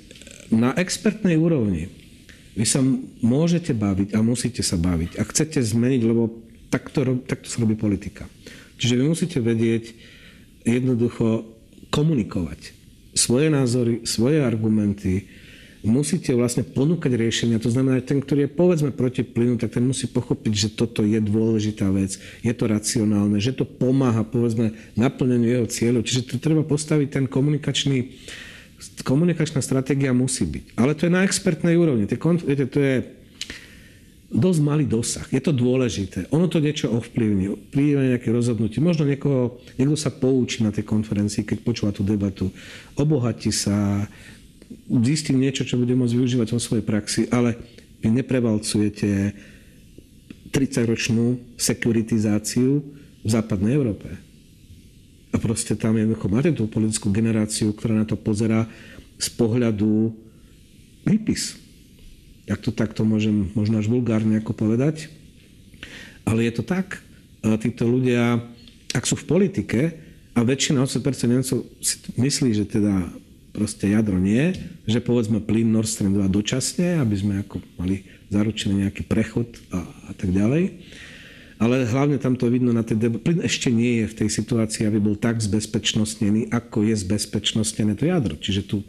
na 0.48 0.72
expertnej 0.74 1.36
úrovni 1.36 1.92
vy 2.56 2.66
sa 2.66 2.82
môžete 3.22 3.76
baviť 3.76 4.16
a 4.16 4.24
musíte 4.24 4.64
sa 4.64 4.80
baviť. 4.80 5.20
A 5.20 5.22
chcete 5.28 5.62
zmeniť, 5.62 6.02
lebo 6.02 6.42
takto, 6.72 7.04
takto 7.26 7.46
sa 7.46 7.62
robí 7.62 7.76
politika. 7.78 8.26
Čiže 8.80 8.96
vy 8.96 9.04
musíte 9.04 9.38
vedieť 9.38 9.92
jednoducho 10.64 11.44
komunikovať 11.92 12.72
svoje 13.12 13.50
názory, 13.50 14.06
svoje 14.06 14.40
argumenty, 14.40 15.26
musíte 15.80 16.36
vlastne 16.36 16.60
ponúkať 16.60 17.16
riešenia. 17.16 17.62
To 17.62 17.72
znamená, 17.72 18.04
že 18.04 18.12
ten, 18.12 18.20
ktorý 18.20 18.46
je 18.46 18.52
povedzme 18.52 18.90
proti 18.92 19.24
plynu, 19.24 19.56
tak 19.56 19.76
ten 19.76 19.84
musí 19.84 20.08
pochopiť, 20.08 20.52
že 20.52 20.68
toto 20.76 21.00
je 21.00 21.16
dôležitá 21.16 21.88
vec, 21.88 22.20
je 22.44 22.52
to 22.52 22.64
racionálne, 22.68 23.40
že 23.40 23.56
to 23.56 23.64
pomáha 23.64 24.24
povedzme 24.24 24.76
naplneniu 24.96 25.48
jeho 25.60 25.66
cieľov. 25.66 26.04
Čiže 26.04 26.28
tu 26.28 26.34
treba 26.36 26.60
postaviť 26.64 27.08
ten 27.08 27.24
komunikačný 27.24 28.12
komunikačná 29.04 29.60
stratégia 29.60 30.16
musí 30.16 30.48
byť. 30.48 30.64
Ale 30.80 30.96
to 30.96 31.04
je 31.04 31.12
na 31.12 31.24
expertnej 31.24 31.76
úrovni. 31.76 32.08
Viete, 32.08 32.64
to 32.64 32.80
je 32.80 32.94
dosť 34.30 34.60
malý 34.62 34.86
dosah. 34.86 35.26
Je 35.28 35.42
to 35.42 35.50
dôležité. 35.50 36.30
Ono 36.30 36.46
to 36.46 36.62
niečo 36.62 36.88
ovplyvní. 36.88 37.50
Príde 37.74 38.14
nejaké 38.14 38.30
rozhodnutie. 38.30 38.78
Možno 38.80 39.04
niekoho, 39.04 39.58
niekto 39.76 39.98
sa 39.98 40.14
poučí 40.14 40.62
na 40.62 40.70
tej 40.70 40.86
konferencii, 40.86 41.42
keď 41.44 41.58
počúva 41.60 41.90
tú 41.90 42.06
debatu. 42.06 42.48
Obohatí 42.94 43.50
sa, 43.50 44.06
zistí 45.02 45.34
niečo, 45.34 45.66
čo 45.66 45.78
bude 45.78 45.94
môcť 45.94 46.14
využívať 46.16 46.48
vo 46.54 46.60
svojej 46.62 46.84
praxi, 46.86 47.26
ale 47.30 47.58
vy 48.02 48.10
neprevalcujete 48.10 49.34
30-ročnú 50.50 51.38
sekuritizáciu 51.54 52.82
v 53.22 53.28
západnej 53.28 53.76
Európe. 53.78 54.08
A 55.30 55.38
proste 55.38 55.78
tam 55.78 55.94
jednoducho 55.94 56.26
máte 56.26 56.50
tú 56.50 56.66
politickú 56.66 57.14
generáciu, 57.14 57.70
ktorá 57.70 58.02
na 58.02 58.06
to 58.08 58.18
pozera 58.18 58.66
z 59.20 59.28
pohľadu 59.38 60.10
výpis. 61.06 61.54
Jak 62.50 62.58
to 62.66 62.74
takto 62.74 63.06
môžem 63.06 63.46
možno 63.54 63.78
až 63.78 63.86
vulgárne 63.86 64.42
ako 64.42 64.58
povedať. 64.58 65.06
Ale 66.26 66.42
je 66.42 66.52
to 66.58 66.66
tak. 66.66 66.98
Títo 67.62 67.86
ľudia, 67.86 68.42
ak 68.90 69.06
sú 69.06 69.14
v 69.14 69.28
politike, 69.28 69.80
a 70.34 70.46
väčšina 70.46 70.82
80% 70.82 71.30
Nemcov 71.30 71.58
si 71.82 71.94
myslí, 72.14 72.50
že 72.54 72.64
teda 72.66 73.12
proste 73.50 73.90
jadro 73.90 74.16
nie, 74.16 74.54
že 74.86 75.02
povedzme 75.02 75.42
plyn 75.42 75.68
Nord 75.70 75.90
Stream 75.90 76.14
2 76.14 76.30
dočasne, 76.30 77.02
aby 77.02 77.14
sme 77.18 77.34
ako 77.42 77.62
mali 77.76 78.06
zaručený 78.30 78.86
nejaký 78.86 79.02
prechod 79.06 79.58
a, 79.74 79.82
a 80.08 80.12
tak 80.14 80.30
ďalej 80.30 80.80
ale 81.60 81.84
hlavne 81.84 82.16
tam 82.16 82.40
to 82.40 82.48
vidno 82.48 82.72
na 82.72 82.80
tej 82.80 82.96
debate. 82.96 83.20
Plyn 83.20 83.44
ešte 83.44 83.68
nie 83.68 84.00
je 84.00 84.06
v 84.08 84.16
tej 84.24 84.28
situácii, 84.32 84.88
aby 84.88 84.96
bol 84.96 85.12
tak 85.12 85.44
zbezpečnostnený, 85.44 86.48
ako 86.48 86.88
je 86.88 86.96
zbezpečnostnené 86.96 88.00
to 88.00 88.08
jadro. 88.08 88.40
Čiže 88.40 88.64
tu 88.64 88.80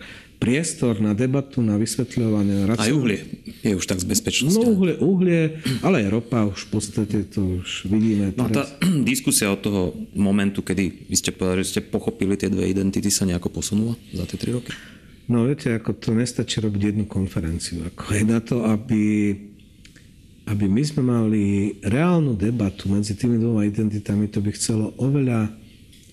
priestor 0.41 0.97
na 0.97 1.13
debatu, 1.13 1.62
na 1.62 1.77
vysvetľovanie. 1.77 2.65
Aj 2.73 2.89
uhlie 2.89 3.21
je 3.62 3.77
už 3.77 3.86
tak 3.86 4.01
zbezpečnostnené. 4.01 4.65
No 4.65 4.73
uhlie, 4.73 4.95
uhlie, 4.97 5.41
ale 5.86 6.01
aj 6.01 6.08
ropa 6.10 6.49
už 6.49 6.65
v 6.65 6.69
podstate 6.73 7.30
to 7.30 7.62
už 7.62 7.86
vidíme. 7.86 8.34
No 8.34 8.49
a 8.49 8.49
tá 8.49 8.65
diskusia 9.12 9.54
od 9.54 9.62
toho 9.62 9.93
momentu, 10.17 10.65
kedy 10.65 11.06
vy 11.06 11.15
ste 11.15 11.30
povedali, 11.30 11.62
že 11.62 11.77
ste 11.77 11.82
pochopili 11.86 12.34
tie 12.34 12.49
dve 12.49 12.65
identity, 12.65 13.13
sa 13.13 13.30
nejako 13.30 13.54
posunula 13.54 13.93
za 14.10 14.25
tie 14.25 14.41
tri 14.41 14.58
roky? 14.58 14.73
No 15.30 15.45
viete, 15.45 15.77
ako 15.77 15.93
to 15.93 16.17
nestačí 16.17 16.58
robiť 16.58 16.91
jednu 16.91 17.06
konferenciu. 17.06 17.86
Ako 17.93 18.17
je 18.17 18.23
na 18.25 18.41
to, 18.41 18.65
aby 18.65 19.38
aby 20.49 20.65
my 20.65 20.84
sme 20.84 21.06
mali 21.06 21.77
reálnu 21.86 22.34
debatu 22.34 22.89
medzi 22.89 23.13
tými 23.13 23.38
dvoma 23.38 23.63
identitami, 23.63 24.25
to 24.25 24.41
by 24.41 24.51
chcelo 24.51 24.91
oveľa 24.97 25.54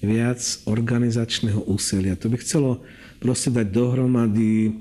viac 0.05 0.39
organizačného 0.69 1.65
úsilia. 1.67 2.15
To 2.21 2.31
by 2.31 2.37
chcelo 2.39 2.85
proste 3.19 3.51
dať 3.51 3.67
dohromady... 3.71 4.73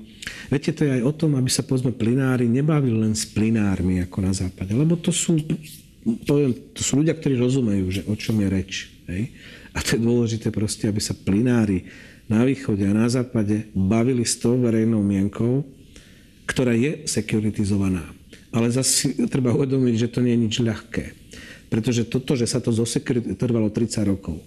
Viete, 0.52 0.76
to 0.76 0.84
je 0.84 1.00
aj 1.00 1.02
o 1.08 1.12
tom, 1.12 1.34
aby 1.38 1.48
sa 1.48 1.64
povedzme 1.64 1.94
plinári 1.94 2.46
nebavili 2.50 3.00
len 3.00 3.16
s 3.16 3.24
plinármi 3.24 4.04
ako 4.04 4.18
na 4.20 4.32
západe, 4.36 4.76
lebo 4.76 4.96
to 5.00 5.08
sú, 5.08 5.40
poviem, 6.28 6.52
to 6.76 6.80
sú 6.84 7.00
ľudia, 7.00 7.16
ktorí 7.16 7.40
rozumejú, 7.40 7.86
že 7.88 8.02
o 8.04 8.14
čom 8.14 8.36
je 8.44 8.48
reč. 8.48 8.72
Hej? 9.08 9.32
A 9.72 9.80
to 9.80 9.96
je 9.96 10.04
dôležité 10.04 10.52
proste, 10.52 10.84
aby 10.84 11.00
sa 11.00 11.16
plinári 11.16 11.88
na 12.28 12.44
východe 12.44 12.84
a 12.84 12.92
na 12.92 13.08
západe 13.08 13.72
bavili 13.72 14.22
s 14.26 14.36
tou 14.36 14.60
verejnou 14.60 15.00
mienkou, 15.00 15.64
ktorá 16.44 16.76
je 16.76 17.08
sekuritizovaná. 17.08 18.04
Ale 18.52 18.68
zase 18.68 19.16
treba 19.28 19.52
uvedomiť, 19.56 19.94
že 19.96 20.12
to 20.12 20.20
nie 20.20 20.36
je 20.36 20.44
nič 20.44 20.54
ľahké. 20.60 21.04
Pretože 21.68 22.08
toto, 22.08 22.32
že 22.36 22.48
sa 22.48 22.60
to 22.60 22.72
zosekretuje, 22.72 23.36
trvalo 23.36 23.68
30 23.68 24.08
rokov. 24.08 24.40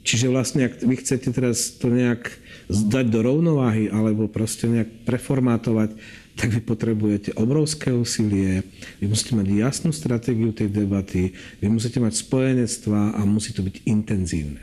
Čiže 0.00 0.32
vlastne, 0.32 0.72
ak 0.72 0.80
vy 0.80 0.94
chcete 0.96 1.28
teraz 1.28 1.76
to 1.76 1.92
nejak 1.92 2.32
zdať 2.72 3.06
do 3.12 3.20
rovnováhy 3.20 3.92
alebo 3.92 4.32
proste 4.32 4.64
nejak 4.64 5.04
preformátovať, 5.04 5.92
tak 6.40 6.56
vy 6.56 6.60
potrebujete 6.64 7.36
obrovské 7.36 7.92
úsilie, 7.92 8.64
vy 8.96 9.12
musíte 9.12 9.36
mať 9.36 9.46
jasnú 9.52 9.92
stratégiu 9.92 10.56
tej 10.56 10.72
debaty, 10.72 11.36
vy 11.60 11.68
musíte 11.68 12.00
mať 12.00 12.16
spojenectva 12.16 13.12
a 13.12 13.20
musí 13.28 13.52
to 13.52 13.60
byť 13.60 13.76
intenzívne. 13.84 14.62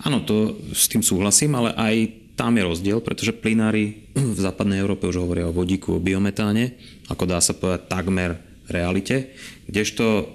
Áno, 0.00 0.24
to 0.24 0.56
s 0.72 0.88
tým 0.88 1.04
súhlasím, 1.04 1.52
ale 1.52 1.76
aj 1.76 1.94
tam 2.32 2.56
je 2.56 2.64
rozdiel, 2.64 3.04
pretože 3.04 3.36
plinári 3.36 4.08
v 4.16 4.38
západnej 4.40 4.80
Európe 4.80 5.04
už 5.04 5.20
hovoria 5.20 5.52
o 5.52 5.52
vodíku, 5.52 6.00
o 6.00 6.00
biometáne, 6.00 6.80
ako 7.12 7.28
dá 7.28 7.36
sa 7.44 7.52
povedať 7.52 7.92
takmer 7.92 8.40
realite, 8.72 9.36
kdežto 9.68 10.32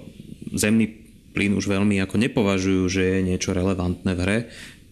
zemný 0.54 1.05
plyn 1.36 1.52
už 1.52 1.68
veľmi 1.68 2.00
ako 2.00 2.16
nepovažujú, 2.16 2.88
že 2.88 3.02
je 3.04 3.20
niečo 3.20 3.52
relevantné 3.52 4.16
v 4.16 4.20
hre, 4.24 4.38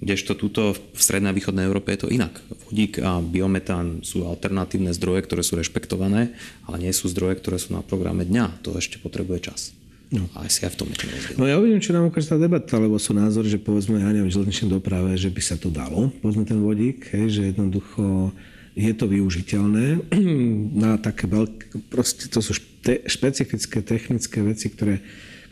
kdežto 0.05 0.37
túto 0.37 0.77
v 0.77 1.01
strednej 1.01 1.33
a 1.33 1.37
východnej 1.37 1.65
Európe 1.65 1.97
je 1.97 2.05
to 2.05 2.13
inak. 2.13 2.37
Vodík 2.69 3.01
a 3.01 3.25
biometán 3.25 4.05
sú 4.05 4.29
alternatívne 4.29 4.93
zdroje, 4.93 5.25
ktoré 5.25 5.41
sú 5.41 5.57
rešpektované, 5.57 6.37
ale 6.69 6.77
nie 6.77 6.93
sú 6.93 7.09
zdroje, 7.09 7.41
ktoré 7.41 7.57
sú 7.57 7.73
na 7.73 7.81
programe 7.81 8.29
dňa. 8.29 8.61
To 8.69 8.77
ešte 8.77 9.01
potrebuje 9.01 9.49
čas. 9.49 9.73
No. 10.13 10.29
A 10.37 10.45
asi 10.45 10.69
aj 10.69 10.77
v 10.77 10.79
tom 10.85 10.89
rozdiel. 10.93 11.41
No 11.41 11.49
ja 11.49 11.57
uvidím, 11.57 11.81
čo 11.81 11.97
nám 11.97 12.13
ukáže 12.13 12.31
tá 12.31 12.39
debata, 12.39 12.77
lebo 12.77 13.01
sú 13.01 13.17
názory, 13.17 13.49
že 13.49 13.59
povedzme, 13.59 13.99
ja 13.99 14.13
neviem, 14.13 14.29
železničnej 14.29 14.77
doprave, 14.77 15.17
že 15.17 15.33
by 15.33 15.43
sa 15.43 15.57
to 15.57 15.73
dalo, 15.73 16.13
povedzme 16.21 16.45
ten 16.45 16.61
vodík, 16.61 17.09
hej, 17.17 17.27
že 17.33 17.43
jednoducho 17.51 18.31
je 18.77 18.93
to 18.93 19.07
využiteľné 19.09 20.05
na 20.85 21.01
také 21.01 21.31
veľké, 21.31 21.89
proste 21.89 22.29
to 22.29 22.45
sú 22.45 22.59
špe, 22.59 23.07
špecifické 23.09 23.81
technické 23.81 24.39
veci, 24.45 24.69
ktoré, 24.69 25.01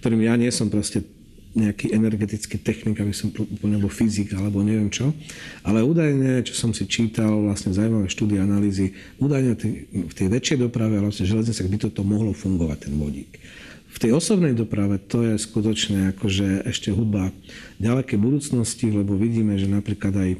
ktorým 0.03 0.27
ja 0.27 0.35
nie 0.35 0.51
som 0.51 0.67
proste 0.67 1.07
nejaký 1.53 1.93
energetický 1.93 2.59
technik, 2.59 2.99
aby 2.99 3.13
som 3.13 3.29
úplne 3.29 3.77
bol 3.77 3.93
fyzik 3.93 4.33
alebo 4.33 4.65
neviem 4.65 4.89
čo. 4.89 5.13
Ale 5.63 5.85
údajne, 5.85 6.41
čo 6.49 6.57
som 6.57 6.73
si 6.73 6.89
čítal, 6.89 7.29
vlastne 7.45 7.77
zaujímavé 7.77 8.09
štúdie, 8.09 8.41
analýzy, 8.41 8.97
údajne 9.21 9.53
v 10.09 10.15
tej 10.17 10.27
väčšej 10.33 10.59
doprave, 10.65 10.97
ale 10.97 11.13
vlastne 11.13 11.29
železnicách 11.29 11.69
by 11.69 11.79
toto 11.79 12.03
mohlo 12.03 12.33
fungovať, 12.33 12.89
ten 12.89 12.95
vodík. 12.97 13.37
V 13.93 13.99
tej 14.01 14.17
osobnej 14.17 14.57
doprave 14.57 14.97
to 14.97 15.21
je 15.21 15.37
skutočne 15.37 16.17
akože 16.17 16.65
ešte 16.65 16.89
hudba 16.89 17.29
ďalekej 17.77 18.17
budúcnosti, 18.17 18.89
lebo 18.89 19.21
vidíme, 19.21 19.61
že 19.61 19.69
napríklad 19.69 20.17
aj 20.17 20.31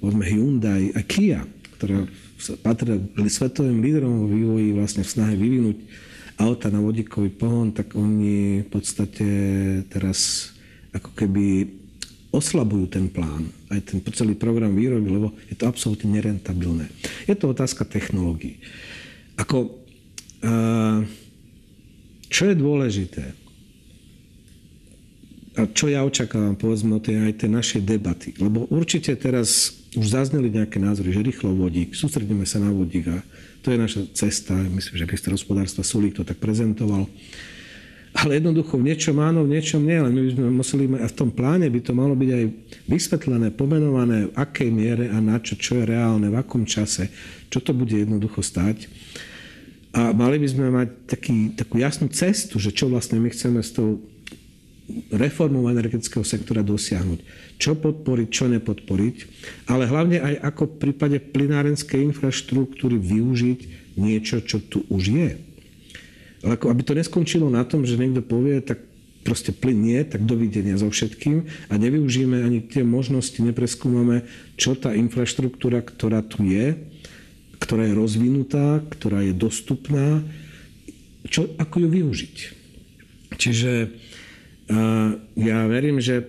povedzme 0.00 0.24
Hyundai 0.24 0.88
a 0.96 1.04
Kia, 1.04 1.44
ktoré 1.76 2.08
patria 2.64 2.96
svetovým 3.28 3.84
lídrom 3.84 4.24
vo 4.24 4.26
vývoji 4.32 4.72
vlastne 4.72 5.04
v 5.04 5.12
snahe 5.12 5.36
vyvinúť 5.36 5.76
auta 6.38 6.70
na 6.70 6.78
vodíkový 6.78 7.32
pohon, 7.34 7.72
tak 7.74 7.96
oni 7.98 8.62
v 8.62 8.68
podstate 8.68 9.28
teraz 9.90 10.50
ako 10.94 11.10
keby 11.14 11.66
oslabujú 12.30 12.86
ten 12.86 13.10
plán, 13.10 13.50
aj 13.74 13.80
ten 13.90 13.98
celý 14.14 14.38
program 14.38 14.70
výroby, 14.74 15.08
lebo 15.10 15.34
je 15.50 15.58
to 15.58 15.66
absolútne 15.66 16.14
nerentabilné. 16.14 16.86
Je 17.26 17.34
to 17.34 17.50
otázka 17.50 17.82
technológií. 17.82 18.62
Ako, 19.34 19.82
uh, 20.46 21.02
čo 22.30 22.42
je 22.46 22.54
dôležité, 22.54 23.34
a 25.58 25.66
čo 25.66 25.90
ja 25.90 26.06
očakávam, 26.06 26.54
povedzme, 26.54 26.98
od 26.98 27.02
tej, 27.02 27.26
aj 27.26 27.42
tej 27.42 27.50
našej 27.50 27.80
debaty. 27.82 28.38
Lebo 28.38 28.70
určite 28.70 29.14
teraz 29.18 29.74
už 29.98 30.06
zazneli 30.06 30.54
nejaké 30.54 30.78
názory, 30.78 31.10
že 31.10 31.26
rýchlo 31.26 31.50
vodík, 31.50 31.98
sústredíme 31.98 32.46
sa 32.46 32.62
na 32.62 32.70
vodík 32.70 33.10
a 33.10 33.18
to 33.60 33.74
je 33.74 33.78
naša 33.78 34.00
cesta. 34.14 34.54
Myslím, 34.54 34.94
že 34.96 35.10
minister 35.10 35.34
hospodárstva 35.36 35.84
Sulík 35.84 36.16
to 36.16 36.24
tak 36.24 36.40
prezentoval. 36.40 37.04
Ale 38.10 38.42
jednoducho 38.42 38.74
v 38.74 38.90
niečom 38.90 39.22
áno, 39.22 39.46
v 39.46 39.54
niečom 39.54 39.86
nie. 39.86 39.94
Len 39.94 40.10
my 40.10 40.20
by 40.26 40.30
sme 40.34 40.46
museli, 40.50 40.84
a 40.98 41.06
v 41.06 41.14
tom 41.14 41.30
pláne 41.30 41.70
by 41.70 41.78
to 41.78 41.92
malo 41.94 42.18
byť 42.18 42.30
aj 42.34 42.44
vysvetlené, 42.90 43.54
pomenované, 43.54 44.26
v 44.26 44.34
akej 44.34 44.70
miere 44.74 45.06
a 45.14 45.22
na 45.22 45.38
čo, 45.38 45.54
čo 45.54 45.78
je 45.78 45.84
reálne, 45.86 46.26
v 46.26 46.34
akom 46.34 46.66
čase, 46.66 47.06
čo 47.52 47.62
to 47.62 47.70
bude 47.70 47.94
jednoducho 47.94 48.42
stať. 48.42 48.90
A 49.94 50.10
mali 50.10 50.42
by 50.42 50.48
sme 50.50 50.66
mať 50.74 50.88
taký, 51.06 51.54
takú 51.54 51.78
jasnú 51.78 52.10
cestu, 52.10 52.58
že 52.58 52.74
čo 52.74 52.90
vlastne 52.90 53.22
my 53.22 53.30
chceme 53.30 53.62
s 53.62 53.74
tou 53.74 54.02
reformou 55.10 55.68
energetického 55.70 56.24
sektora 56.24 56.64
dosiahnuť. 56.64 57.20
Čo 57.56 57.76
podporiť, 57.76 58.28
čo 58.28 58.48
nepodporiť, 58.48 59.16
ale 59.68 59.86
hlavne 59.86 60.18
aj 60.20 60.34
ako 60.54 60.62
v 60.66 60.78
prípade 60.88 61.18
plinárenskej 61.20 62.00
infraštruktúry 62.10 62.96
využiť 62.96 63.60
niečo, 64.00 64.40
čo 64.42 64.62
tu 64.62 64.86
už 64.88 65.02
je. 65.10 65.30
Ale 66.40 66.56
ako, 66.56 66.72
aby 66.72 66.82
to 66.84 66.96
neskončilo 66.96 67.52
na 67.52 67.66
tom, 67.68 67.84
že 67.84 68.00
niekto 68.00 68.24
povie, 68.24 68.64
tak 68.64 68.80
proste 69.20 69.52
plyn 69.52 69.76
nie, 69.76 70.00
tak 70.08 70.24
dovidenia 70.24 70.80
so 70.80 70.88
všetkým 70.88 71.44
a 71.68 71.74
nevyužijeme 71.76 72.40
ani 72.40 72.64
tie 72.64 72.80
možnosti, 72.80 73.36
nepreskúmame, 73.36 74.24
čo 74.56 74.72
tá 74.72 74.96
infraštruktúra, 74.96 75.84
ktorá 75.84 76.24
tu 76.24 76.48
je, 76.48 76.80
ktorá 77.60 77.84
je 77.84 77.94
rozvinutá, 77.94 78.80
ktorá 78.88 79.20
je 79.20 79.36
dostupná, 79.36 80.24
čo, 81.28 81.52
ako 81.60 81.84
ju 81.84 81.88
využiť. 82.00 82.36
Čiže 83.36 83.92
ja 85.34 85.58
verím, 85.66 85.98
že 85.98 86.22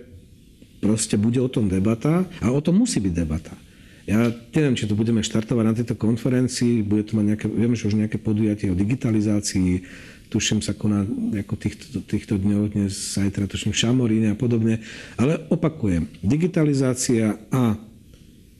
proste 0.82 1.14
bude 1.14 1.38
o 1.38 1.46
tom 1.46 1.70
debata 1.70 2.26
a 2.42 2.50
o 2.50 2.58
tom 2.58 2.82
musí 2.82 2.98
byť 2.98 3.14
debata. 3.14 3.54
Ja 4.02 4.34
neviem, 4.34 4.74
či 4.74 4.90
to 4.90 4.98
budeme 4.98 5.22
štartovať 5.22 5.64
na 5.64 5.74
tejto 5.78 5.94
konferencii, 5.94 6.82
bude 6.82 7.06
to 7.06 7.14
mať 7.14 7.24
nejaké, 7.32 7.46
viem, 7.46 7.72
že 7.78 7.86
už 7.86 7.94
nejaké 8.02 8.18
podujatie 8.18 8.66
o 8.66 8.74
digitalizácii, 8.74 9.86
tuším 10.26 10.58
sa 10.58 10.74
koná 10.74 11.06
ako 11.38 11.54
týchto, 11.54 12.02
týchto 12.02 12.34
dňoch, 12.34 12.74
dnes 12.74 12.90
zajtra 12.90 13.46
tuším 13.46 13.70
v 13.70 13.78
Šamoríne 13.78 14.28
a 14.34 14.36
podobne. 14.36 14.82
Ale 15.14 15.46
opakujem, 15.54 16.10
digitalizácia 16.18 17.38
a 17.54 17.78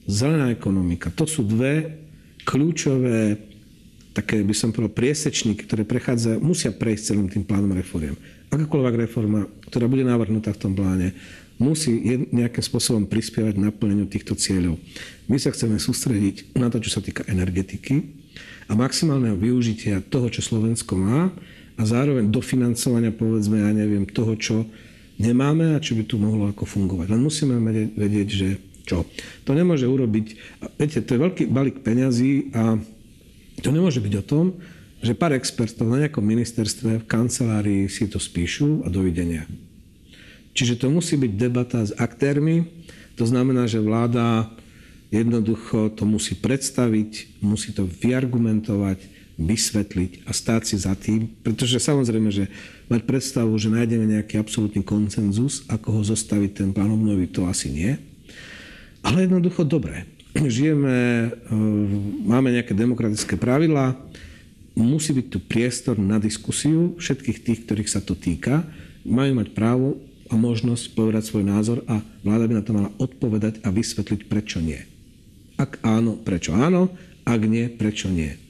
zelená 0.06 0.54
ekonomika, 0.54 1.10
to 1.10 1.26
sú 1.26 1.42
dve 1.42 1.98
kľúčové 2.46 3.51
také 4.12 4.44
by 4.44 4.54
som 4.56 4.70
povedal 4.70 4.92
priesečníky, 4.92 5.64
ktoré 5.64 5.88
prechádza, 5.88 6.36
musia 6.40 6.72
prejsť 6.72 7.02
celým 7.12 7.28
tým 7.32 7.44
plánom 7.44 7.72
reforiem 7.72 8.16
akákoľvek 8.52 9.08
reforma, 9.08 9.48
ktorá 9.72 9.88
bude 9.88 10.04
navrhnutá 10.04 10.52
v 10.52 10.60
tom 10.60 10.72
pláne, 10.76 11.16
musí 11.56 11.96
nejakým 12.32 12.60
spôsobom 12.60 13.08
prispievať 13.08 13.56
k 13.56 13.64
naplneniu 13.64 14.04
týchto 14.04 14.36
cieľov. 14.36 14.76
My 15.30 15.40
sa 15.40 15.54
chceme 15.54 15.80
sústrediť 15.80 16.52
na 16.58 16.68
to, 16.68 16.82
čo 16.82 16.92
sa 16.92 17.00
týka 17.00 17.24
energetiky 17.24 18.02
a 18.68 18.76
maximálneho 18.76 19.38
využitia 19.40 20.04
toho, 20.04 20.28
čo 20.28 20.44
Slovensko 20.44 20.98
má 21.00 21.32
a 21.78 21.82
zároveň 21.82 22.28
dofinancovania, 22.28 23.14
povedzme, 23.14 23.64
ja 23.64 23.72
neviem, 23.72 24.04
toho, 24.04 24.36
čo 24.36 24.68
nemáme 25.16 25.78
a 25.78 25.82
čo 25.82 25.96
by 25.96 26.04
tu 26.04 26.20
mohlo 26.20 26.50
ako 26.52 26.68
fungovať. 26.68 27.08
Len 27.08 27.22
musíme 27.22 27.56
vedieť, 27.96 28.28
že 28.28 28.48
čo. 28.82 29.06
To 29.46 29.54
nemôže 29.54 29.86
urobiť, 29.86 30.26
viete, 30.76 30.98
to 31.00 31.14
je 31.14 31.24
veľký 31.24 31.42
balík 31.48 31.86
peňazí 31.86 32.52
a 32.52 32.76
to 33.60 33.68
nemôže 33.68 34.00
byť 34.00 34.14
o 34.20 34.24
tom, 34.24 34.44
že 35.02 35.18
pár 35.18 35.34
expertov 35.34 35.90
na 35.90 36.06
nejakom 36.06 36.22
ministerstve 36.22 37.02
v 37.02 37.08
kancelárii 37.10 37.90
si 37.90 38.06
to 38.06 38.22
spíšu 38.22 38.86
a 38.86 38.88
dovidenia. 38.88 39.50
Čiže 40.54 40.84
to 40.84 40.92
musí 40.92 41.18
byť 41.18 41.32
debata 41.34 41.82
s 41.82 41.92
aktérmi, 41.96 42.70
to 43.18 43.26
znamená, 43.26 43.66
že 43.66 43.82
vláda 43.82 44.48
jednoducho 45.12 45.92
to 45.92 46.08
musí 46.08 46.38
predstaviť, 46.38 47.42
musí 47.44 47.74
to 47.76 47.84
vyargumentovať, 47.84 49.12
vysvetliť 49.36 50.28
a 50.28 50.30
stáť 50.30 50.62
si 50.64 50.76
za 50.78 50.94
tým, 50.94 51.28
pretože 51.42 51.80
samozrejme, 51.80 52.30
že 52.30 52.48
mať 52.92 53.00
predstavu, 53.08 53.52
že 53.56 53.72
nájdeme 53.72 54.06
nejaký 54.06 54.38
absolútny 54.38 54.84
koncenzus, 54.84 55.64
ako 55.66 56.00
ho 56.00 56.02
zostaviť 56.04 56.50
ten 56.52 56.68
plán 56.70 56.92
obnovy, 56.92 57.26
to 57.26 57.48
asi 57.48 57.72
nie. 57.72 57.92
Ale 59.02 59.26
jednoducho 59.26 59.66
dobre. 59.66 60.06
Žijeme, 60.48 60.94
e, 60.94 61.28
máme 62.26 62.50
nejaké 62.50 62.74
demokratické 62.74 63.38
pravidlá, 63.38 63.94
musí 64.74 65.14
byť 65.14 65.26
tu 65.30 65.38
priestor 65.38 66.00
na 66.00 66.18
diskusiu 66.18 66.96
všetkých 66.98 67.38
tých, 67.44 67.60
ktorých 67.68 67.92
sa 67.92 68.00
to 68.02 68.18
týka. 68.18 68.66
Majú 69.06 69.38
mať 69.38 69.48
právo 69.54 70.02
a 70.32 70.34
možnosť 70.34 70.96
povedať 70.96 71.28
svoj 71.28 71.44
názor 71.44 71.78
a 71.86 72.00
vláda 72.24 72.48
by 72.48 72.54
na 72.58 72.64
to 72.64 72.72
mala 72.72 72.90
odpovedať 72.96 73.60
a 73.62 73.68
vysvetliť, 73.68 74.20
prečo 74.26 74.58
nie. 74.58 74.80
Ak 75.60 75.78
áno, 75.84 76.16
prečo 76.18 76.56
áno, 76.56 76.90
ak 77.22 77.40
nie, 77.46 77.68
prečo 77.70 78.08
nie. 78.10 78.41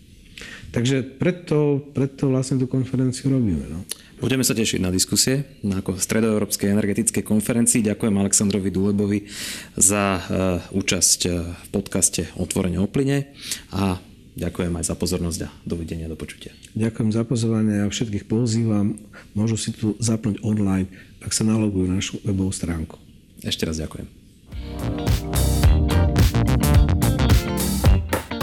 Takže 0.72 1.04
preto, 1.04 1.84
preto 1.92 2.32
vlastne 2.32 2.56
tú 2.56 2.64
konferenciu 2.64 3.28
robíme. 3.28 3.68
No. 3.68 3.84
Budeme 4.22 4.46
sa 4.46 4.54
tešiť 4.54 4.78
na 4.78 4.94
diskusie 4.94 5.58
na 5.66 5.82
Stredoeurópskej 5.82 6.70
energetickej 6.70 7.26
konferencii. 7.26 7.82
Ďakujem 7.82 8.14
Aleksandrovi 8.22 8.70
Dulebovi 8.70 9.26
za 9.74 10.22
uh, 10.22 10.22
účasť 10.70 11.20
e, 11.26 11.30
v 11.42 11.68
podcaste 11.74 12.30
Otvorenie 12.38 12.78
o 12.78 12.86
plyne 12.86 13.34
a 13.74 13.98
Ďakujem 14.32 14.72
aj 14.80 14.88
za 14.88 14.96
pozornosť 14.96 15.40
a 15.44 15.48
dovidenia, 15.68 16.08
do 16.08 16.16
počutia. 16.16 16.56
Ďakujem 16.72 17.12
za 17.12 17.20
pozornosť 17.28 17.84
a 17.84 17.92
všetkých 17.92 18.24
pozývam. 18.24 18.96
Môžu 19.36 19.60
si 19.60 19.76
tu 19.76 19.92
zapnúť 20.00 20.40
online, 20.40 20.88
ak 21.20 21.36
sa 21.36 21.44
nalogujú 21.44 21.84
na 21.84 22.00
našu 22.00 22.16
webovú 22.24 22.48
stránku. 22.48 22.96
Ešte 23.44 23.68
raz 23.68 23.76
ďakujem. 23.76 25.11